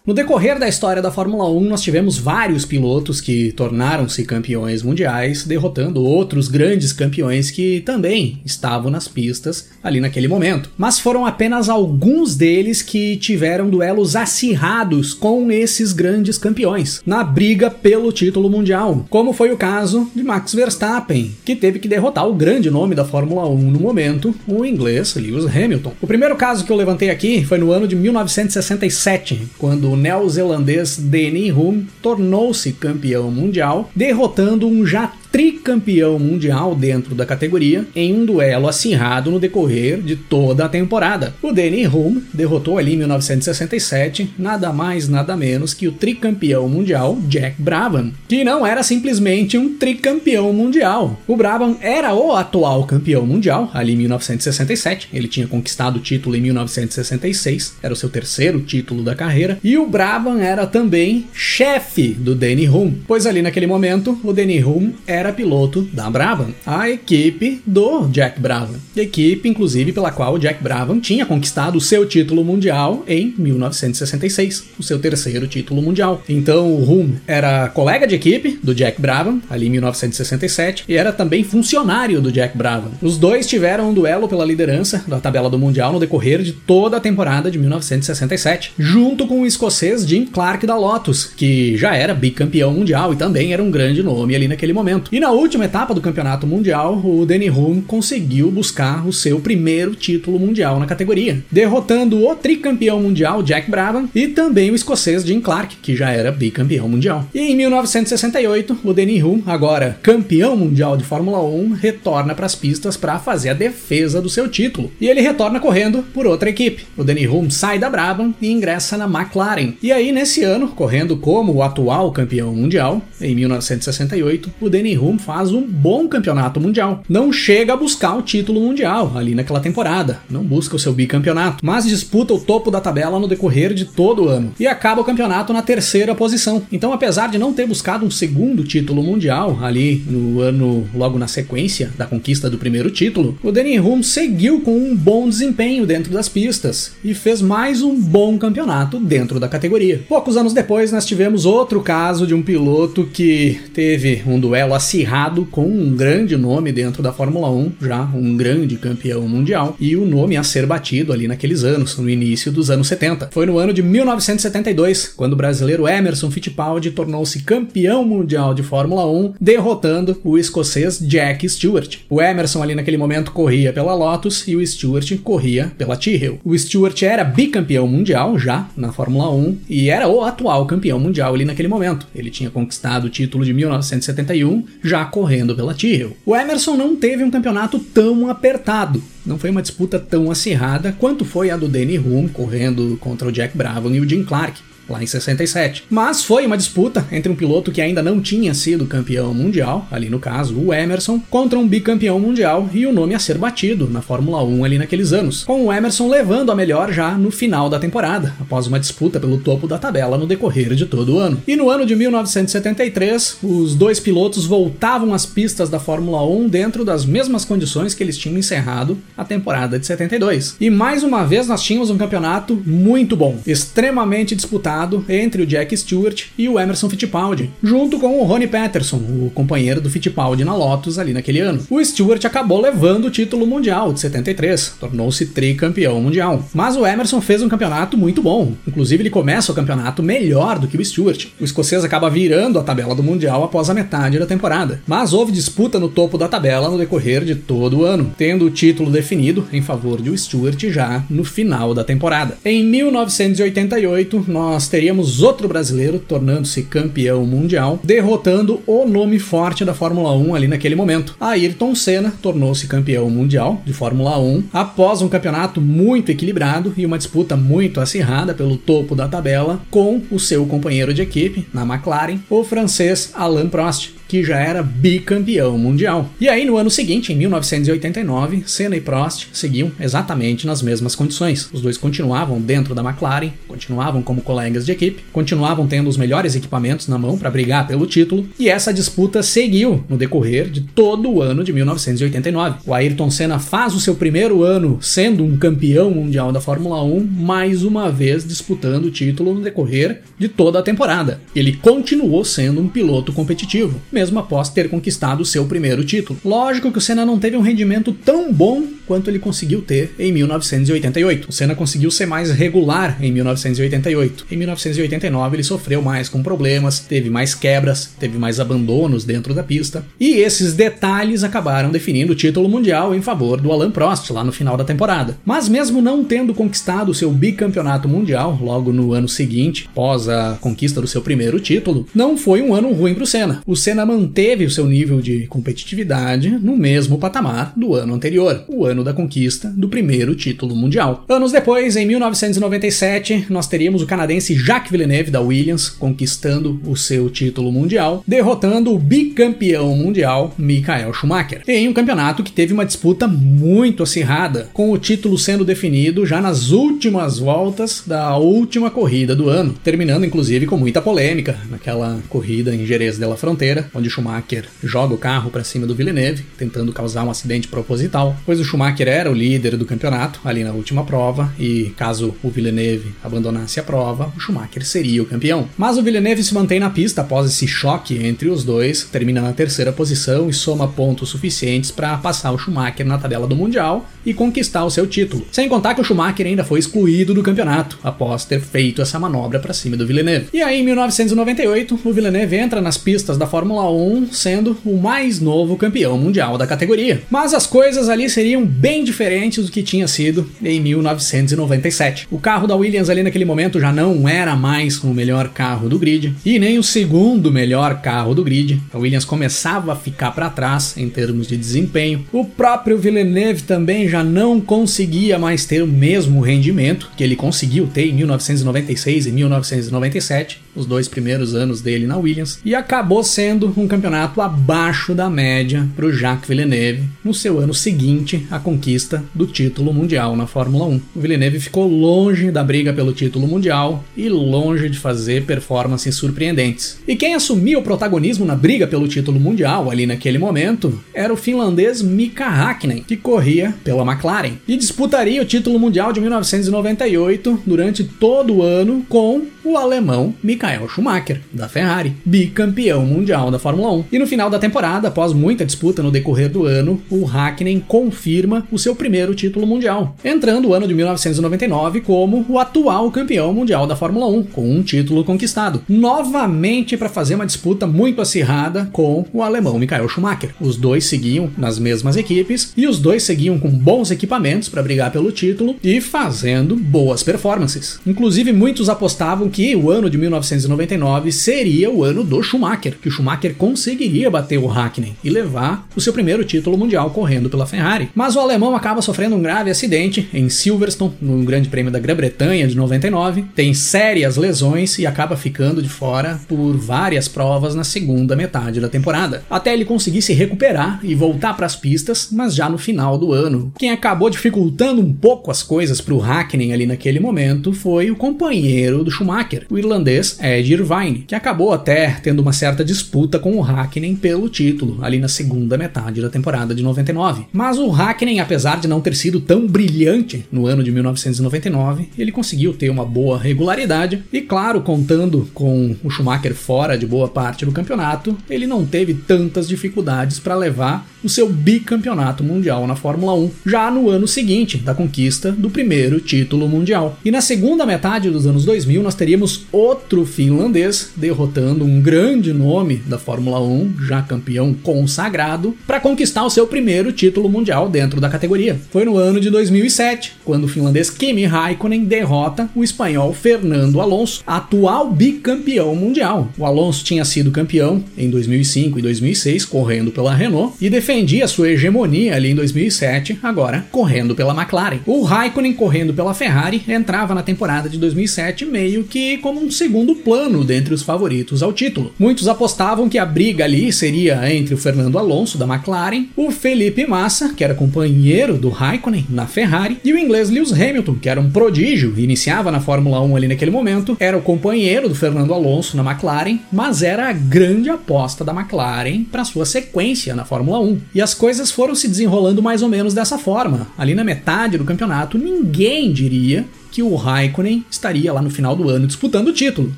No 0.07 0.15
decorrer 0.15 0.57
da 0.57 0.69
história 0.69 1.03
da 1.03 1.11
Fórmula 1.11 1.51
1, 1.51 1.63
nós 1.63 1.83
tivemos 1.83 2.17
vários 2.17 2.65
pilotos 2.65 3.21
que 3.21 3.51
tornaram-se 3.51 4.25
campeões 4.25 4.81
mundiais, 4.81 5.43
derrotando 5.43 6.01
outros 6.01 6.47
grandes 6.47 6.93
campeões 6.93 7.51
que 7.51 7.81
também 7.81 8.39
estavam 8.45 8.89
nas 8.89 9.09
pistas 9.09 9.71
ali 9.83 9.99
naquele 9.99 10.29
momento. 10.29 10.71
Mas 10.79 11.01
foram 11.01 11.27
apenas 11.27 11.69
alguns 11.69 12.37
deles 12.37 12.83
que 12.83 13.17
tiveram 13.17 13.69
duelos 13.69 14.15
acirrados 14.15 15.13
com 15.13 15.51
esses 15.51 15.93
grandes 15.93 16.39
campeões, 16.39 17.03
na 17.05 17.25
briga 17.25 17.69
pelo 17.69 18.13
título 18.13 18.49
mundial, 18.49 19.05
como 19.11 19.33
foi 19.33 19.51
o 19.51 19.57
caso 19.57 20.09
de 20.15 20.23
Max 20.23 20.55
Verstappen, 20.55 21.33
que 21.45 21.57
teve 21.57 21.81
que 21.81 21.89
derrotar 21.89 22.29
o 22.29 22.35
grande 22.35 22.71
nome 22.71 22.95
da 22.95 23.05
Fórmula 23.05 23.49
1 23.49 23.73
no 23.73 23.81
momento, 23.81 24.33
o 24.47 24.65
inglês 24.65 25.17
Lewis 25.17 25.47
Hamilton. 25.47 25.95
O 26.01 26.07
primeiro 26.07 26.37
caso 26.37 26.65
que 26.65 26.71
eu 26.71 26.77
levantei 26.77 27.11
aqui 27.11 27.45
foi 27.45 27.59
no 27.59 27.73
ano 27.73 27.89
de 27.89 27.97
1967, 27.97 29.49
quando 29.59 29.96
o 29.97 29.99
neozelandês 29.99 30.99
Danny 30.99 31.51
Hume 31.51 31.89
tornou-se 32.03 32.71
campeão 32.75 33.31
mundial, 33.31 33.91
derrotando 33.97 34.69
um 34.69 34.85
já 34.85 35.11
tricampeão 35.31 36.19
mundial 36.19 36.75
dentro 36.75 37.15
da 37.15 37.27
categoria 37.27 37.87
em 37.95 38.15
um 38.15 38.25
duelo 38.25 38.69
acirrado 38.69 39.31
no 39.31 39.41
decorrer 39.41 40.01
de 40.01 40.17
toda 40.17 40.65
a 40.65 40.69
temporada. 40.69 41.35
O 41.43 41.53
Danny 41.53 41.87
Hume 41.87 42.23
derrotou 42.33 42.79
ali 42.79 42.95
em 42.95 42.99
1967 42.99 44.35
nada 44.39 44.73
mais 44.73 45.09
nada 45.09 45.37
menos 45.37 45.75
que 45.75 45.89
o 45.89 45.93
tricampeão 45.93 46.69
mundial 46.69 47.19
Jack 47.29 47.61
Brabham, 47.61 48.13
que 48.29 48.45
não 48.45 48.67
era 48.67 48.83
simplesmente 48.83 49.59
um 49.59 49.77
tricampeão 49.77 50.53
mundial. 50.53 51.21
O 51.27 51.37
Brabham 51.37 51.77
era 51.81 52.15
o 52.15 52.33
atual 52.33 52.85
campeão 52.85 53.27
mundial 53.27 53.71
ali 53.75 53.95
em 53.95 53.97
1967, 53.97 55.09
ele 55.13 55.29
tinha 55.29 55.47
conquistado 55.47 55.97
o 55.97 56.01
título 56.01 56.37
em 56.37 56.41
1966, 56.41 57.77
era 57.83 57.93
o 57.93 57.97
seu 57.97 58.09
terceiro 58.09 58.61
título 58.61 59.03
da 59.03 59.15
carreira, 59.15 59.59
e 59.63 59.77
o 59.79 59.87
Brabham 59.87 60.41
era 60.41 60.67
também 60.67 61.27
chefe 61.33 62.09
do 62.09 62.35
Danny 62.35 62.69
Hume, 62.69 63.03
pois 63.07 63.27
ali 63.27 63.43
naquele 63.43 63.67
momento 63.67 64.19
o 64.23 64.33
Danny 64.33 64.63
Hume 64.63 64.95
era 65.07 65.16
era 65.17 65.33
piloto 65.33 65.83
da 65.93 66.11
Brabham, 66.11 66.49
a 66.67 66.91
equipe 66.91 67.63
do 67.67 68.07
Jack 68.09 68.39
Brabham. 68.39 68.77
Equipe, 68.95 69.49
inclusive, 69.49 69.93
pela 69.93 70.13
qual 70.13 70.35
o 70.35 70.39
Jack 70.39 70.63
Brabham 70.63 71.01
tinha 71.01 71.25
conquistado 71.25 71.77
o 71.77 71.81
seu 71.81 72.07
título 72.07 72.45
mundial 72.45 73.03
em 73.09 73.35
1966, 73.39 74.65
o 74.79 74.83
seu 74.83 74.99
terceiro 74.99 75.47
título 75.47 75.81
mundial. 75.81 76.23
Então 76.29 76.71
o 76.71 76.83
Hume 76.83 77.19
era 77.27 77.69
colega 77.69 78.07
de 78.07 78.15
equipe 78.15 78.59
do 78.63 78.75
Jack 78.75 79.01
Brabham, 79.01 79.41
ali 79.49 79.67
em 79.67 79.71
1967, 79.71 80.85
e 80.87 80.95
era 80.95 81.13
também 81.13 81.43
funcionário 81.43 82.21
do 82.21 82.31
Jack 82.31 82.57
Brabham. 82.57 82.93
Os 83.01 83.17
dois 83.17 83.47
tiveram 83.47 83.91
um 83.91 83.95
duelo 83.95 84.29
pela 84.29 84.45
liderança 84.45 85.03
da 85.07 85.19
tabela 85.19 85.49
do 85.49 85.59
Mundial 85.59 85.93
no 85.93 86.01
decorrer 86.01 86.43
de 86.43 86.53
toda 86.53 86.99
a 86.99 87.01
temporada 87.01 87.51
de 87.51 87.59
1967, 87.59 88.73
junto 88.79 89.27
com 89.27 89.41
o 89.41 89.47
escocês 89.47 90.07
Jim 90.07 90.27
Clark 90.27 90.67
da 90.67 90.77
Lotus, 90.77 91.25
que 91.37 91.77
já 91.77 91.95
era 91.95 92.15
bicampeão 92.15 92.73
mundial 92.73 93.13
e 93.13 93.17
também 93.17 93.53
era 93.53 93.63
um 93.63 93.71
grande 93.71 94.03
nome 94.03 94.35
ali 94.35 94.49
naquele 94.49 94.73
momento. 94.73 95.06
E 95.11 95.21
na 95.21 95.31
última 95.31 95.65
etapa 95.65 95.95
do 95.95 96.01
campeonato 96.01 96.47
mundial, 96.47 97.01
o 97.05 97.25
Danny 97.25 97.49
Hume 97.49 97.83
conseguiu 97.83 98.51
buscar 98.51 99.07
o 99.07 99.13
seu 99.13 99.41
primeiro 99.41 99.95
título 99.95 100.39
mundial 100.39 100.79
na 100.79 100.87
categoria, 100.87 101.43
derrotando 101.51 102.27
o 102.27 102.35
tricampeão 102.35 103.01
mundial 103.01 103.43
Jack 103.43 103.71
Brabham 103.71 104.09
e 104.15 104.29
também 104.29 104.71
o 104.71 104.75
escocês 104.75 105.25
Jim 105.25 105.41
Clark, 105.41 105.77
que 105.77 105.95
já 105.95 106.11
era 106.11 106.33
bicampeão 106.33 106.89
mundial. 106.89 107.27
E 107.35 107.41
em 107.41 107.57
1968, 107.57 108.79
o 108.83 108.93
Danny 108.93 109.23
Hume, 109.23 109.45
agora 109.47 109.99
campeão 110.03 110.57
mundial 110.57 110.97
de 110.97 111.05
Fórmula 111.05 111.43
1, 111.43 111.73
retorna 111.73 112.35
para 112.35 112.47
as 112.47 112.55
pistas 112.55 112.97
para 112.97 113.19
fazer 113.19 113.51
a 113.51 113.55
defesa 113.55 114.21
do 114.21 114.29
seu 114.29 114.49
título. 114.49 114.91
E 115.01 115.09
ele 115.09 115.21
retorna 115.21 115.61
correndo 115.61 116.03
por 116.15 116.27
outra 116.27 116.51
equipe. 116.51 116.85
O 116.97 117.05
Danny 117.05 117.29
Hume 117.29 117.51
sai 117.51 117.79
da 117.79 117.89
Brabham 117.89 118.35
e 118.41 118.51
ingressa 118.51 118.97
na 118.97 119.05
McLaren. 119.05 119.75
E 119.83 119.93
aí 119.93 120.11
nesse 120.11 120.43
ano, 120.43 120.69
correndo 120.69 121.17
como 121.17 121.53
o 121.53 121.63
atual 121.63 122.11
campeão 122.13 122.55
mundial, 122.55 123.03
em 123.21 123.35
1968, 123.35 124.53
o 124.61 124.69
Danny 124.69 124.96
Hume 124.97 125.19
faz 125.19 125.53
um 125.53 125.63
bom 125.63 126.09
campeonato 126.09 126.61
mundial. 126.61 127.03
Não 127.09 127.33
chega 127.33 127.73
a 127.73 127.77
buscar 127.77 128.17
o 128.17 128.23
título 128.23 128.61
mundial 128.61 129.13
ali 129.15 129.35
naquela 129.35 129.61
temporada, 129.61 130.21
não 130.29 130.43
busca 130.43 130.77
o 130.77 130.79
seu 130.79 130.93
bicampeonato, 130.93 131.65
mas 131.65 131.87
disputa 131.87 132.35
o 132.35 132.41
topo 132.41 132.71
da 132.71 132.81
tabela 132.81 133.19
no 133.19 133.29
decorrer 133.29 133.75
de 133.75 133.85
todo 133.85 134.25
o 134.25 134.29
ano 134.29 134.53
e 134.59 134.67
acaba 134.67 135.01
o 135.01 135.05
campeonato 135.05 135.53
na 135.53 135.63
terceira 135.63 136.15
posição. 136.15 136.63
Então, 136.71 136.93
apesar 136.93 137.29
de 137.29 137.39
não 137.39 137.53
ter 137.53 137.67
buscado 137.67 138.05
um 138.05 138.11
segundo 138.11 138.65
título 138.65 139.03
mundial 139.03 139.59
ali 139.63 140.05
no 140.09 140.41
ano 140.41 140.89
logo 140.95 141.19
na 141.19 141.29
sequência 141.29 141.91
da 141.97 142.07
conquista 142.07 142.49
do 142.49 142.59
primeiro 142.59 142.91
título, 142.91 143.39
o 143.43 143.53
Danny 143.53 143.79
Hume 143.79 144.05
seguiu 144.05 144.61
com 144.61 144.77
um 144.77 144.97
bom 144.97 145.29
desempenho 145.29 145.87
dentro 145.87 146.13
das 146.13 146.29
pistas 146.29 146.93
e 147.05 147.15
fez 147.15 147.41
mais 147.43 147.83
um 147.83 147.99
bom 148.01 148.39
campeonato 148.39 148.99
dentro 148.99 149.39
da 149.41 149.49
categoria. 149.49 150.03
Poucos 150.09 150.37
anos 150.37 150.53
depois, 150.53 150.93
nós 150.93 151.07
tivemos 151.07 151.45
outro 151.45 151.81
caso 151.81 152.27
de 152.27 152.35
um 152.35 152.43
piloto 152.43 153.09
que 153.13 153.61
teve 153.75 154.23
um 154.27 154.39
duelo 154.39 154.75
acirrado 154.87 155.45
com 155.47 155.67
um 155.67 155.97
grande 155.97 156.37
nome 156.37 156.71
dentro 156.71 157.03
da 157.03 157.13
Fórmula 157.13 157.51
1, 157.51 157.73
já 157.83 158.03
um 158.15 158.37
grande 158.37 158.77
campeão 158.77 159.27
mundial, 159.27 159.77
e 159.81 159.97
o 159.97 160.07
nome 160.07 160.37
a 160.37 160.45
ser 160.45 160.65
batido 160.65 161.13
ali 161.13 161.27
naqueles 161.27 161.65
anos, 161.65 161.99
no 161.99 162.09
início 162.09 162.53
dos 162.53 162.71
anos 162.71 162.87
70. 162.87 163.31
Foi 163.33 163.47
no 163.47 163.59
ano 163.59 163.73
de 163.73 163.83
1972, 163.83 165.13
quando 165.17 165.33
o 165.33 165.37
brasileiro 165.37 165.89
Emerson 165.89 166.31
Fittipaldi 166.31 166.93
tornou-se 166.93 167.43
campeão 167.43 168.05
mundial 168.05 168.55
de 168.55 168.63
Fórmula 168.63 169.05
1, 169.11 169.35
derrotando 169.41 170.21
o 170.23 170.39
escocês 170.39 171.01
Jack 171.01 171.49
Stewart. 171.49 171.99
O 172.09 172.23
Emerson 172.23 172.63
ali 172.63 172.77
naquele 172.77 172.97
momento 172.97 173.33
corria 173.33 173.73
pela 173.73 173.93
Lotus 173.93 174.47
e 174.47 174.55
o 174.55 174.65
Stewart 174.65 175.19
corria 175.25 175.73
pela 175.77 175.97
Tyrrell. 175.97 176.39
O 176.45 176.57
Stewart 176.57 177.03
era 177.03 177.25
bicampeão 177.25 177.89
mundial 177.89 178.39
já 178.39 178.69
na 178.77 178.93
Fórmula 178.93 179.29
1 179.35 179.59
e 179.69 179.91
era 179.91 180.07
o 180.07 180.23
atual 180.23 180.65
campeão 180.65 181.01
mundial 181.01 181.35
ali 181.35 181.45
naquele 181.45 181.67
momento. 181.67 182.07
Ele 182.15 182.31
tinha 182.31 182.51
conquistado 182.51 183.07
o 183.07 183.11
título 183.11 183.45
de 183.45 183.53
1971 183.53 184.76
já 184.83 185.05
correndo 185.05 185.55
pela 185.55 185.75
Tyrrell. 185.75 186.17
O 186.25 186.35
Emerson 186.35 186.77
não 186.77 186.97
teve 186.97 187.25
um 187.25 187.31
campeonato 187.31 187.79
tão 187.79 188.29
apertado, 188.29 189.03
não 189.25 189.39
foi 189.39 189.51
uma 189.51 189.63
disputa 189.63 189.99
tão 189.99 190.31
acirrada 190.31 190.95
quanto 190.99 191.25
foi 191.25 191.51
a 191.51 191.57
do 191.57 191.69
Danny 191.69 191.99
Hume 191.99 192.29
correndo 192.29 192.97
contra 193.01 193.29
o 193.29 193.33
Jack 193.33 193.57
Brabham 193.57 193.95
e 193.95 194.01
o 194.01 194.09
Jim 194.09 194.25
Clark. 194.25 194.61
Lá 194.89 195.03
em 195.03 195.07
67. 195.07 195.85
Mas 195.91 196.25
foi 196.25 196.47
uma 196.47 196.57
disputa 196.57 197.07
entre 197.11 197.31
um 197.31 197.37
piloto 197.37 197.73
que 197.73 197.81
ainda 197.81 198.03
não 198.03 198.21
tinha 198.21 198.55
sido 198.55 198.87
campeão 198.87 199.35
mundial, 199.35 199.87
ali 199.91 200.09
no 200.09 200.19
caso 200.19 200.57
o 200.59 200.73
Emerson, 200.73 201.21
contra 201.31 201.59
um 201.59 201.67
bicampeão 201.67 202.19
mundial 202.19 202.69
e 202.73 202.87
o 202.87 202.93
nome 202.93 203.15
a 203.15 203.19
ser 203.19 203.39
batido 203.39 203.89
na 203.89 204.01
Fórmula 204.01 204.43
1 204.45 204.65
ali 204.65 204.79
naqueles 204.79 205.13
anos, 205.13 205.45
com 205.45 205.67
o 205.67 205.73
Emerson 205.73 206.09
levando 206.09 206.53
a 206.53 206.55
melhor 206.55 206.93
já 206.93 207.13
no 207.13 207.31
final 207.31 207.69
da 207.69 207.79
temporada, 207.79 208.35
após 208.41 208.67
uma 208.67 208.81
disputa 208.81 209.19
pelo 209.19 209.39
topo 209.39 209.67
da 209.67 209.79
tabela 209.79 210.17
no 210.17 210.27
decorrer 210.27 210.75
de 210.75 210.87
todo 210.87 211.15
o 211.15 211.19
ano. 211.19 211.43
E 211.47 211.57
no 211.57 211.71
ano 211.71 211.85
de 211.85 211.97
1973, 211.97 213.39
os 213.43 213.75
dois 213.75 213.99
pilotos 213.99 214.47
voltavam 214.47 215.13
às 215.13 215.27
pistas 215.27 215.69
da 215.69 215.79
Fórmula 215.79 216.25
1 216.25 216.49
dentro 216.49 216.85
das 216.85 217.05
mesmas 217.05 217.45
condições 217.45 217.95
que 217.95 218.03
eles 218.03 218.19
tinham 218.19 218.39
encerrado 218.39 218.99
a 219.17 219.25
temporada 219.25 219.79
de 219.79 219.87
72. 219.87 220.57
E 220.61 220.71
mais 220.71 221.03
uma 221.03 221.25
vez 221.25 221.47
nós 221.47 221.63
tínhamos 221.63 221.91
um 221.91 221.99
campeonato 221.99 222.61
muito 222.65 223.17
bom, 223.17 223.39
extremamente 223.47 224.35
disputado 224.35 224.76
entre 225.09 225.43
o 225.43 225.47
Jack 225.47 225.77
Stewart 225.77 226.25
e 226.37 226.49
o 226.49 226.59
Emerson 226.59 226.89
Fittipaldi, 226.89 227.51
junto 227.63 227.99
com 227.99 228.19
o 228.19 228.25
Ronnie 228.25 228.49
Peterson, 228.49 228.97
o 228.97 229.31
companheiro 229.35 229.81
do 229.81 229.91
Fittipaldi 229.91 230.45
na 230.45 230.55
Lotus 230.55 230.99
ali 230.99 231.13
naquele 231.13 231.41
ano. 231.41 231.65
O 231.71 231.83
Stewart 231.85 232.25
acabou 232.25 232.61
levando 232.61 233.07
o 233.07 233.11
título 233.11 233.47
mundial 233.47 233.93
de 233.93 234.01
73, 234.01 234.75
tornou-se 234.81 235.27
tricampeão 235.27 236.01
mundial. 236.01 236.45
Mas 236.55 236.77
o 236.77 236.87
Emerson 236.87 237.21
fez 237.21 237.43
um 237.43 237.49
campeonato 237.49 237.97
muito 237.97 238.23
bom, 238.23 238.53
inclusive 238.67 239.03
ele 239.03 239.11
começa 239.11 239.53
o 239.53 239.55
campeonato 239.55 240.03
melhor 240.03 240.59
do 240.59 240.69
que 240.69 240.77
o 240.77 240.85
Stewart. 240.85 241.27
O 241.41 241.45
escocês 241.45 241.85
acaba 241.85 242.11
virando 242.11 242.59
a 242.59 242.63
tabela 242.63 242.95
do 242.95 243.03
mundial 243.03 243.45
após 243.45 243.71
a 243.71 243.75
metade 243.75 244.19
da 244.19 244.27
temporada. 244.27 244.81
Mas 244.87 245.13
houve 245.13 245.33
disputa 245.33 245.79
no 245.79 245.89
topo 245.89 246.19
da 246.19 246.29
tabela 246.29 246.69
no 246.69 246.79
decorrer 246.79 247.25
de 247.25 247.35
todo 247.35 247.79
o 247.79 247.85
ano, 247.85 248.13
tendo 248.17 248.45
o 248.45 248.51
título 248.51 248.91
definido 248.91 249.47
em 249.53 249.63
favor 249.63 250.01
de 250.01 250.17
Stewart 250.17 250.61
já 250.69 251.05
no 251.09 251.25
final 251.25 251.75
da 251.75 251.85
temporada. 251.85 252.39
Em 252.45 252.65
1988, 252.65 254.25
nós 254.29 254.66
teríamos 254.69 255.23
outro 255.23 255.49
brasileiro 255.49 255.99
tornando-se 255.99 256.63
campeão 256.63 257.25
mundial, 257.27 257.81
derrotando 257.83 258.61
o 258.67 258.87
nome 258.87 259.19
forte 259.19 259.65
da 259.65 259.75
Fórmula 259.75 260.13
1 260.13 260.35
ali 260.35 260.49
naquele 260.49 260.75
momento. 260.75 261.17
Ayrton 261.21 261.75
Senna 261.75 262.13
tornou-se 262.23 262.67
campeão 262.67 263.09
mundial 263.11 263.61
de 263.65 263.73
Fórmula 263.73 264.19
1 264.19 264.45
após 264.53 265.03
um 265.03 265.09
campeonato 265.09 265.61
muito 265.61 266.11
equilibrado 266.11 266.73
e 266.77 266.87
uma 266.87 266.99
disputa 266.99 267.37
muito 267.37 267.81
acirrada 267.81 268.35
pelo 268.35 268.57
topo 268.57 268.95
da 268.95 269.09
tabela 269.09 269.61
com 269.71 270.03
o 270.11 270.21
seu 270.21 270.47
companheiro 270.47 270.95
de 270.95 271.03
equipe 271.03 271.47
na 271.53 271.63
McLaren, 271.63 272.19
o 272.31 272.45
francês 272.45 273.11
Alain 273.15 273.49
Prost 273.49 273.96
que 274.09 274.23
já 274.23 274.39
era 274.39 274.63
bicampeão 274.63 275.59
mundial. 275.59 276.11
E 276.21 276.29
aí, 276.29 276.45
no 276.45 276.57
ano 276.57 276.71
seguinte, 276.71 277.13
em 277.13 277.17
1989, 277.17 278.45
Senna 278.47 278.77
e 278.77 278.81
Prost 278.81 279.29
seguiam 279.33 279.73
exatamente 279.81 280.47
nas 280.47 280.63
mesmas 280.63 280.95
condições. 280.95 281.49
Os 281.53 281.61
dois 281.61 281.77
continuavam 281.77 282.41
dentro 282.41 282.75
da 282.75 282.83
McLaren, 282.83 283.31
continuavam 283.49 284.03
como 284.03 284.23
colegas 284.23 284.65
de 284.65 284.73
equipe, 284.73 285.05
continuavam 285.13 285.67
tendo 285.67 285.89
os 285.89 285.97
melhores 285.97 286.35
equipamentos 286.35 286.89
na 286.89 286.99
mão 286.99 287.19
para 287.19 287.31
brigar 287.31 287.67
pelo 287.67 287.87
título, 287.87 288.29
e 288.39 288.49
essa 288.49 288.73
disputa 288.73 289.23
seguiu 289.23 289.85
no 289.89 289.97
decorrer 289.97 290.49
de 290.51 290.61
todo 290.61 291.11
o 291.11 291.23
ano 291.23 291.43
de 291.43 291.53
1989. 291.53 292.59
O 292.67 292.75
Ayrton 292.75 293.11
Senna 293.11 293.39
faz 293.39 293.75
o 293.75 293.81
seu 293.81 293.95
primeiro 293.95 294.43
ano 294.43 294.79
sendo 294.81 295.25
um 295.25 295.37
campeão 295.37 295.91
mundial 295.91 296.33
da 296.33 296.41
Fórmula 296.41 296.83
1, 296.83 297.05
mais 297.05 297.63
uma 297.63 297.91
vez 297.91 298.27
disputando 298.27 298.87
o 298.87 298.91
título 298.91 299.35
no 299.35 299.41
decorrer 299.41 300.03
de 300.19 300.29
toda 300.29 300.59
a 300.59 300.63
temporada. 300.63 301.21
Ele 301.35 301.53
continuou 301.55 302.25
sendo 302.25 302.61
um 302.61 302.69
piloto 302.69 303.13
competitivo 303.13 303.81
mesmo 303.97 304.19
após 304.19 304.51
ter 304.51 304.69
conquistado 304.69 305.25
seu 305.25 305.47
primeiro 305.47 305.83
título. 305.83 306.21
Lógico 306.23 306.71
que 306.71 306.77
o 306.77 306.81
Senna 306.83 307.07
não 307.07 307.19
teve 307.19 307.35
um 307.35 307.41
rendimento 307.41 307.93
tão 307.93 308.31
bom 308.31 308.63
quanto 308.87 309.09
ele 309.09 309.19
conseguiu 309.19 309.63
ter 309.63 309.95
em 309.99 310.13
1988. 310.13 311.31
O 311.31 311.33
Senna 311.33 311.55
conseguiu 311.55 311.91
ser 311.91 312.05
mais 312.05 312.31
regular 312.31 312.99
em 313.03 313.11
1988. 313.11 314.27
Em 314.31 314.37
1989 314.37 315.37
ele 315.37 315.43
sofreu 315.43 315.81
mais 315.81 316.11
com 316.11 316.23
problemas, 316.23 316.79
teve 316.79 317.09
mais 317.09 317.35
quebras, 317.35 317.91
teve 317.99 318.19
mais 318.19 318.39
abandonos 318.39 319.03
dentro 319.03 319.33
da 319.33 319.43
pista. 319.43 319.83
E 319.99 320.17
esses 320.17 320.53
detalhes 320.53 321.25
acabaram 321.25 321.71
definindo 321.71 322.13
o 322.13 322.17
título 322.17 322.51
mundial 322.51 322.95
em 322.95 323.01
favor 323.01 323.41
do 323.41 323.51
Alain 323.51 323.71
Prost 323.71 324.11
lá 324.11 324.23
no 324.23 324.31
final 324.31 324.59
da 324.59 324.65
temporada. 324.65 325.17
Mas 325.25 325.49
mesmo 325.49 325.81
não 325.81 326.05
tendo 326.05 326.35
conquistado 326.35 326.93
seu 326.93 327.11
bicampeonato 327.11 327.89
mundial 327.89 328.39
logo 328.43 328.75
no 328.75 328.93
ano 328.93 329.09
seguinte, 329.09 329.71
após 329.73 330.07
a 330.07 330.37
conquista 330.39 330.83
do 330.83 330.87
seu 330.87 331.01
primeiro 331.01 331.41
título, 331.41 331.87
não 331.95 332.19
foi 332.19 332.43
um 332.43 332.55
ano 332.55 332.71
ruim 332.73 332.93
para 332.93 333.05
o 333.05 333.07
Senna. 333.07 333.41
O 333.47 333.57
Senna 333.57 333.86
manteve 333.87 334.45
o 334.45 334.51
seu 334.51 334.67
nível 334.67 335.01
de 335.01 335.27
competitividade 335.29 336.31
no 336.31 336.57
mesmo 336.57 336.99
patamar 336.99 337.53
do 337.57 337.75
ano 337.75 337.95
anterior, 337.95 338.45
o 338.49 338.67
ano 338.67 338.83
da 338.83 338.93
conquista 338.93 339.49
do 339.57 339.69
primeiro 339.69 340.15
título 340.15 340.55
mundial. 340.57 341.05
Anos 341.09 341.33
depois, 341.33 341.77
em 341.77 341.87
1997, 341.87 343.27
nós 343.31 343.47
teríamos 343.47 343.83
o 343.83 343.87
canadense 343.87 344.35
Jacques 344.35 344.71
Villeneuve 344.71 345.11
da 345.11 345.21
Williams 345.21 345.69
conquistando 345.69 346.61
o 346.67 346.77
seu 346.77 347.09
título 347.09 347.53
mundial, 347.53 348.03
derrotando 348.07 348.73
o 348.73 348.79
bicampeão 348.79 349.75
mundial 349.77 350.35
Michael 350.37 350.93
Schumacher, 350.93 351.43
em 351.47 351.69
um 351.69 351.73
campeonato 351.73 352.23
que 352.23 352.33
teve 352.33 352.53
uma 352.53 352.67
disputa 352.67 353.07
muito 353.07 353.83
acirrada, 353.83 354.49
com 354.53 354.73
o 354.73 354.79
título 354.79 355.17
sendo 355.17 355.45
definido 355.45 356.05
já 356.05 356.21
nas 356.21 356.51
últimas 356.51 357.19
voltas 357.19 357.83
da 357.87 358.17
última 358.17 358.71
corrida 358.71 359.15
do 359.15 359.29
ano, 359.29 359.55
terminando 359.63 360.05
inclusive 360.05 360.47
com 360.47 360.57
muita 360.57 360.83
polêmica 360.83 361.39
naquela 361.51 362.01
corrida 362.09 362.55
em 362.55 362.67
Jerez 362.67 362.99
de 362.99 363.07
la 363.07 363.17
Fronteira, 363.17 363.69
onde 363.77 363.91
Schumacher 363.91 364.47
joga 364.63 364.95
o 364.95 364.99
carro 364.99 365.31
para 365.31 365.45
cima 365.45 365.67
do 365.67 365.75
Villeneuve, 365.75 366.25
tentando 366.37 366.73
causar 366.73 367.05
um 367.05 367.11
acidente 367.11 367.49
proposital, 367.49 368.17
pois 368.25 368.41
o 368.41 368.45
Schumacher 368.45 368.89
era 368.89 369.11
o 369.11 369.15
líder 369.15 369.57
do 369.57 369.67
campeonato 369.67 370.21
ali 370.25 370.43
na 370.43 370.53
última 370.53 370.85
prova 370.85 371.33
e 371.39 371.73
caso 371.77 372.15
o 372.23 372.31
Villeneuve 372.31 372.95
abandonasse 373.03 373.61
a 373.61 373.63
prova, 373.63 374.13
o 374.17 374.21
Schumacher 374.21 374.65
seria 374.65 375.03
o 375.03 375.07
campeão. 375.07 375.49
Mas 375.57 375.77
o 375.77 375.83
Villeneuve 375.83 376.23
se 376.23 376.35
mantém 376.35 376.61
na 376.61 376.71
pista 376.71 377.03
após 377.03 377.27
esse 377.27 377.47
choque 377.47 378.05
entre 378.05 378.29
os 378.29 378.45
dois, 378.45 378.85
termina 378.85 379.21
na 379.21 379.33
terceira 379.33 379.73
posição 379.73 380.29
e 380.29 380.33
soma 380.33 380.69
pontos 380.69 381.09
suficientes 381.09 381.71
para 381.71 381.97
passar 381.99 382.33
o 382.33 382.39
Schumacher 382.39 382.87
na 382.87 382.99
tabela 382.99 383.27
do 383.27 383.37
Mundial 383.37 383.89
e 384.05 384.15
conquistar 384.15 384.65
o 384.65 384.71
seu 384.71 384.87
título. 384.87 385.27
Sem 385.31 385.49
contar 385.49 385.75
que 385.75 385.81
o 385.81 385.85
Schumacher 385.85 386.27
ainda 386.27 386.45
foi 386.45 386.59
excluído 386.59 387.13
do 387.13 387.23
campeonato 387.23 387.79
após 387.83 388.25
ter 388.25 388.41
feito 388.41 388.81
essa 388.81 388.99
manobra 388.99 389.39
para 389.39 389.53
cima 389.53 389.77
do 389.77 389.87
Villeneuve. 389.87 390.29
E 390.33 390.43
aí, 390.43 390.61
em 390.61 390.65
1998, 390.65 391.81
o 391.85 391.93
Villeneuve 391.93 392.37
entra 392.37 392.61
nas 392.61 392.79
pistas 392.79 393.19
da 393.19 393.27
Fórmula 393.27 393.63
1 393.71 394.13
sendo 394.13 394.57
o 394.65 394.77
mais 394.77 395.21
novo 395.21 395.57
campeão 395.57 395.99
mundial 395.99 396.39
da 396.39 396.47
categoria. 396.47 397.03
Mas 397.11 397.35
as 397.35 397.47
coisas 397.47 397.89
ali 397.89 398.09
seriam 398.09 398.45
bem 398.45 398.85
diferentes 398.85 399.45
do 399.45 399.53
que 399.53 399.63
tinha 399.63 399.89
sido 399.89 400.29
em 400.43 400.61
1997. 400.61 402.09
O 402.11 402.19
carro 402.19 402.47
da 402.47 402.57
Williams 402.57 402.91
ali 402.91 403.03
naquele 403.03 403.25
momento 403.25 403.61
já 403.61 403.73
não 403.73 404.09
era 404.09 404.37
mais 404.37 404.83
o 404.83 404.89
melhor 404.89 405.29
carro 405.29 405.69
do 405.69 405.79
grid 405.79 406.15
e 406.25 406.39
nem 406.39 406.59
o 406.59 406.63
segundo 406.63 407.31
melhor 407.31 407.81
carro 407.81 408.15
do 408.15 408.25
grid. 408.25 408.61
A 408.73 408.79
Williams 408.79 409.05
começava 409.05 409.73
a 409.73 409.77
ficar 409.77 410.13
para 410.13 410.31
trás 410.31 410.77
em 410.77 410.89
termos 410.89 411.27
de 411.27 411.37
desempenho. 411.37 412.05
O 412.13 412.25
próprio 412.25 412.79
Villeneuve 412.79 413.43
também 413.43 413.89
já 413.89 414.03
não 414.03 414.41
conseguia 414.41 415.19
mais 415.19 415.45
ter 415.45 415.63
o 415.63 415.67
mesmo 415.67 416.21
rendimento 416.21 416.91
que 416.97 417.05
ele 417.05 417.17
conseguiu 417.17 417.67
ter 417.67 417.87
em 417.89 417.93
1996 417.93 419.07
e 419.07 419.13
1997, 419.13 420.43
os 420.55 420.67
dois 420.67 420.89
primeiros 420.89 421.35
anos 421.35 421.61
dele 421.61 421.87
na 421.87 421.97
Williams, 421.97 422.39
e 422.45 422.55
acabou 422.55 423.03
sendo 423.03 423.49
um 423.61 423.67
campeonato 423.67 424.21
abaixo 424.21 424.95
da 424.95 425.09
média 425.09 425.67
para 425.75 425.87
o 425.87 425.93
Jacques 425.93 426.29
Villeneuve 426.29 426.85
no 427.03 427.15
seu 427.15 427.39
ano 427.39 427.55
seguinte 427.55 428.27
à 428.31 428.39
conquista 428.39 429.03
do 429.15 429.27
título 429.27 429.73
mundial 429.73 430.15
na 430.15 430.27
Fórmula 430.27 430.67
1. 430.67 430.81
O 430.95 431.01
Villeneuve 431.01 431.41
ficou 431.41 431.67
longe 431.67 432.31
da 432.31 432.45
briga 432.45 432.73
pelo 432.73 432.93
título 432.93 433.27
mundial 433.27 433.85
e 433.97 434.09
longe 434.09 434.69
de 434.69 434.79
fazer 434.79 435.25
performances 435.25 435.95
surpreendentes. 435.95 436.79
E 436.87 436.95
quem 436.95 437.15
assumiu 437.15 437.61
o 437.61 437.63
protagonismo 437.63 438.27
na 438.27 438.37
briga 438.37 438.67
pelo 438.67 438.89
título 438.89 439.19
mundial 439.19 439.71
ali 439.71 439.87
naquele 439.87 440.19
momento 440.19 440.83
era 440.93 441.13
o 441.13 441.17
finlandês 441.17 441.81
Mika 441.81 442.27
Hakkinen, 442.27 442.83
que 442.83 442.97
corria 442.97 443.55
pela 443.65 443.83
McLaren 443.83 444.35
e 444.47 444.57
disputaria 444.57 445.23
o 445.23 445.27
título 445.27 445.59
mundial 445.59 445.93
de 445.93 446.01
1998 446.01 447.43
durante 447.47 447.85
todo 447.85 448.37
o 448.37 448.43
ano 448.43 448.85
com 448.89 449.23
o 449.47 449.57
alemão 449.57 450.13
Michael 450.25 450.69
Schumacher, 450.69 451.21
da 451.33 451.49
Ferrari, 451.49 451.95
bicampeão 452.05 452.85
mundial 452.85 453.31
da 453.31 453.39
Fórmula 453.39 453.71
1. 453.73 453.85
E 453.93 453.99
no 453.99 454.07
final 454.07 454.29
da 454.29 454.41
temporada, 454.41 454.89
após 454.89 455.13
muita 455.13 455.47
disputa 455.47 455.85
no 455.85 455.93
decorrer 455.93 456.29
do 456.29 456.45
ano, 456.45 456.83
o 456.91 457.07
Hakkinen 457.07 457.61
confirma 457.61 458.45
o 458.51 458.59
seu 458.59 458.75
primeiro 458.75 459.15
título 459.15 459.47
mundial, 459.47 459.97
entrando 460.05 460.49
o 460.49 460.55
ano 460.55 460.67
de 460.67 460.75
1999 460.75 461.81
como 461.83 462.27
o 462.29 462.41
atual 462.41 462.91
campeão 462.91 463.33
mundial 463.33 463.69
da 463.69 463.77
Fórmula 463.77 464.09
1, 464.09 464.25
com 464.25 464.51
um 464.51 464.63
título 464.65 465.05
conquistado, 465.05 465.63
novamente 465.69 466.77
para 466.77 466.89
fazer 466.89 467.15
uma 467.15 467.27
disputa 467.27 467.69
muito 467.69 468.01
acirrada 468.01 468.69
com 468.73 469.05
o 469.13 469.23
alemão 469.23 469.61
Michael 469.61 469.89
Schumacher. 469.89 470.35
Os 470.41 470.57
dois 470.57 470.87
seguiam 470.87 471.31
nas 471.39 471.61
mesmas 471.61 471.97
equipes 471.97 472.53
e 472.57 472.67
os 472.67 472.81
dois 472.81 473.05
seguiam 473.05 473.39
com 473.39 473.51
bons 473.51 473.93
equipamentos 473.93 474.49
para 474.49 474.63
brigar 474.63 474.91
pelo 474.91 475.13
título 475.13 475.55
e 475.63 475.81
fazendo 475.81 476.57
boas 476.57 477.05
performances. 477.05 477.79
Inclusive, 477.87 478.33
muitos 478.33 478.69
apostavam 478.69 479.31
que 479.37 479.55
o 479.55 479.71
ano 479.71 479.91
de 479.91 479.99
1999 479.99 481.13
seria 481.13 481.71
o 481.71 481.85
ano 481.85 482.03
do 482.03 482.23
Schumacher, 482.23 482.79
que 482.81 482.89
o 482.89 482.91
Schumacher 482.91 483.35
conseguiria 483.35 484.11
bater 484.11 484.39
o 484.39 484.51
Hakkinen 484.51 484.97
e 485.05 485.11
levar 485.11 485.69
o 485.77 485.81
seu 485.81 485.93
primeiro 485.93 486.25
título 486.25 486.57
mundial 486.57 486.89
correndo 486.89 487.29
pela 487.29 487.45
Ferrari. 487.45 487.91
Mas 487.95 488.17
o 488.17 488.21
alemão 488.21 488.57
acaba 488.57 488.81
sofrendo 488.81 489.15
um 489.15 489.21
grave 489.21 489.51
acidente 489.51 490.09
em 490.15 490.31
Silverstone, 490.31 490.95
no 491.03 491.23
Grande 491.23 491.51
Prêmio 491.51 491.71
da 491.71 491.79
Grã-Bretanha 491.79 492.49
de 492.49 492.57
99, 492.57 493.27
tem 493.35 493.53
sérias 493.53 494.17
lesões 494.17 494.79
e 494.79 494.87
acaba 494.87 495.19
ficando 495.19 495.61
de 495.61 495.69
fora 495.69 496.19
por 496.27 496.57
várias 496.57 497.07
provas 497.07 497.55
na 497.55 497.63
segunda 497.63 498.17
metade 498.17 498.59
da 498.59 498.71
temporada, 498.71 499.23
até 499.29 499.53
ele 499.53 499.67
conseguir 499.67 500.01
se 500.01 500.15
recuperar 500.15 500.81
e 500.83 500.95
voltar 500.95 501.37
para 501.37 501.45
as 501.45 501.55
pistas, 501.55 502.09
mas 502.11 502.35
já 502.35 502.49
no 502.49 502.57
final 502.57 502.97
do 502.97 503.13
ano. 503.13 503.53
Quem 503.59 503.71
acabou 503.71 504.09
dificultando 504.09 504.81
um 504.81 504.95
pouco 504.95 505.31
as 505.31 505.43
coisas 505.43 505.79
para 505.79 505.93
o 505.93 506.03
Hakkinen 506.03 506.55
ali 506.55 506.65
naquele 506.65 507.01
momento 507.01 507.53
foi 507.53 507.91
o 507.91 507.97
companheiro 507.97 508.83
do 508.83 508.91
Schumacher, 508.91 509.26
o 509.51 509.59
irlandês 509.59 510.19
Ed 510.21 510.53
Irvine, 510.53 511.05
que 511.07 511.15
acabou 511.15 511.53
até 511.53 511.99
tendo 512.03 512.21
uma 512.21 512.33
certa 512.33 512.65
disputa 512.65 513.19
com 513.19 513.37
o 513.37 513.43
Hakkinen 513.43 513.97
pelo 513.97 514.29
título 514.29 514.79
ali 514.83 514.99
na 514.99 515.09
segunda 515.09 515.57
metade 515.59 516.01
da 516.01 516.09
temporada 516.09 516.55
de 516.55 516.63
99. 516.63 517.27
Mas 517.33 517.59
o 517.59 517.71
Hakkinen, 517.73 518.21
apesar 518.21 518.61
de 518.61 518.69
não 518.69 518.81
ter 518.81 518.95
sido 518.95 519.21
tão 519.21 519.47
brilhante 519.47 520.27
no 520.31 520.47
ano 520.47 520.63
de 520.63 520.71
1999, 520.71 521.89
ele 521.99 522.13
conseguiu 522.13 522.53
ter 522.53 522.71
uma 522.71 522.85
boa 522.85 523.19
regularidade 523.19 524.03
e, 524.13 524.21
claro, 524.21 524.61
contando 524.61 525.29
com 525.35 525.77
o 525.83 525.91
Schumacher 525.91 526.35
fora 526.35 526.77
de 526.77 526.87
boa 526.87 527.09
parte 527.09 527.45
do 527.45 527.53
campeonato, 527.53 528.17
ele 528.29 528.47
não 528.47 528.65
teve 528.65 528.95
tantas 528.95 529.49
dificuldades 529.49 530.19
para 530.19 530.35
levar 530.35 530.87
o 531.07 531.09
seu 531.09 531.29
bicampeonato 531.29 532.25
mundial 532.25 532.67
na 532.67 532.75
Fórmula 532.75 533.15
1, 533.15 533.31
já 533.47 533.71
no 533.71 533.89
ano 533.89 534.09
seguinte 534.09 534.59
da 534.59 534.75
conquista 534.75 535.31
do 535.31 535.49
primeiro 535.49 536.01
título 536.01 536.49
mundial. 536.49 536.99
E 537.05 537.13
na 537.13 537.21
segunda 537.21 537.65
metade 537.65 538.11
dos 538.11 538.27
anos 538.27 538.45
2000, 538.45 538.83
nós 538.83 538.97
teríamos 538.97 539.16
outro 539.53 540.05
finlandês 540.05 540.93
derrotando 540.97 541.65
um 541.65 541.81
grande 541.81 542.33
nome 542.33 542.77
da 542.87 542.99
Fórmula 542.99 543.41
1, 543.41 543.75
já 543.87 544.03
campeão 544.03 544.53
consagrado, 544.53 545.57
para 545.67 545.81
conquistar 545.81 546.25
o 546.25 546.31
seu 546.31 546.47
primeiro 546.47 546.93
título 546.93 547.29
mundial 547.29 547.69
dentro 547.69 548.01
da 548.01 548.09
categoria. 548.09 548.59
Foi 548.71 548.85
no 548.85 548.97
ano 548.97 549.21
de 549.21 549.31
2007, 549.31 550.15
quando 550.25 550.45
o 550.45 550.49
finlandês 550.49 550.91
Kimi 550.91 551.25
Raikkonen 551.25 551.85
derrota 551.85 552.49
o 552.55 552.65
espanhol 552.65 553.13
Fernando 553.13 553.81
Alonso, 553.81 554.23
atual 554.27 554.91
bicampeão 554.91 555.75
mundial. 555.75 556.31
O 556.37 556.45
Alonso 556.45 556.85
tinha 556.85 557.05
sido 557.05 557.31
campeão 557.31 557.83
em 557.97 558.11
2005 558.11 558.79
e 558.79 558.83
2006 558.83 559.45
correndo 559.45 559.91
pela 559.91 560.15
Renault 560.15 560.55
e 560.61 560.69
defendia 560.69 561.29
sua 561.29 561.51
hegemonia 561.51 562.15
ali 562.17 562.31
em 562.31 562.35
2007, 562.35 563.19
agora 563.23 563.67
correndo 563.71 564.15
pela 564.15 564.35
McLaren. 564.35 564.81
O 564.87 565.03
Raikkonen 565.03 565.53
correndo 565.53 565.95
pela 565.95 566.15
Ferrari 566.15 566.63
entrava 566.69 567.15
na 567.15 567.23
temporada 567.23 567.69
de 567.69 567.79
2007 567.79 568.45
meio 568.45 568.85
que 568.85 569.06
como 569.19 569.43
um 569.43 569.51
segundo 569.51 569.95
plano 569.95 570.43
dentre 570.45 570.75
os 570.75 570.83
favoritos 570.83 571.43
ao 571.43 571.53
título. 571.53 571.93
Muitos 571.99 572.29
apostavam 572.29 572.89
que 572.89 572.99
a 572.99 573.07
briga 573.07 573.45
ali 573.45 573.73
seria 573.73 574.33
entre 574.33 574.55
o 574.55 574.59
Fernando 574.59 574.99
Alonso 574.99 575.39
da 575.39 575.47
McLaren, 575.47 576.07
o 576.17 576.31
Felipe 576.31 576.87
Massa, 576.87 577.33
que 577.35 577.45
era 577.45 577.55
companheiro 577.55 578.39
do 578.39 578.49
Raikkonen 578.49 579.07
na 579.09 579.27
Ferrari, 579.27 579.79
e 579.85 579.93
o 579.93 579.99
inglês 579.99 580.31
Lewis 580.31 580.53
Hamilton, 580.53 580.95
que 580.95 581.09
era 581.09 581.21
um 581.21 581.31
prodígio, 581.31 581.95
iniciava 581.99 582.51
na 582.51 582.61
Fórmula 582.61 583.01
1 583.03 583.17
ali 583.17 583.29
naquele 583.29 583.51
momento, 583.51 583.97
era 584.01 584.17
o 584.17 584.23
companheiro 584.23 584.89
do 584.89 584.95
Fernando 584.95 585.35
Alonso 585.35 585.77
na 585.77 585.89
McLaren, 585.89 586.39
mas 586.53 586.83
era 586.83 587.09
a 587.09 587.13
grande 587.13 587.71
aposta 587.71 588.25
da 588.25 588.33
McLaren 588.33 589.05
para 589.05 589.25
sua 589.25 589.45
sequência 589.45 590.15
na 590.15 590.25
Fórmula 590.25 590.59
1. 590.61 590.81
E 590.95 591.03
as 591.03 591.15
coisas 591.15 591.51
foram 591.51 591.75
se 591.75 591.89
desenrolando 591.89 592.43
mais 592.43 592.63
ou 592.63 592.69
menos 592.69 592.95
dessa 592.95 593.19
forma. 593.19 593.69
Ali 593.77 593.95
na 593.95 594.05
metade 594.05 594.59
do 594.59 594.65
campeonato, 594.65 595.19
ninguém 595.19 595.93
diria 595.93 596.45
que 596.77 596.83
o 596.83 596.95
Raikkonen 596.95 597.65
estaria 597.71 598.13
lá 598.13 598.21
no 598.21 598.29
final 598.29 598.55
do 598.55 598.69
ano 598.69 598.87
disputando 598.87 599.29
o 599.29 599.33
título. 599.33 599.75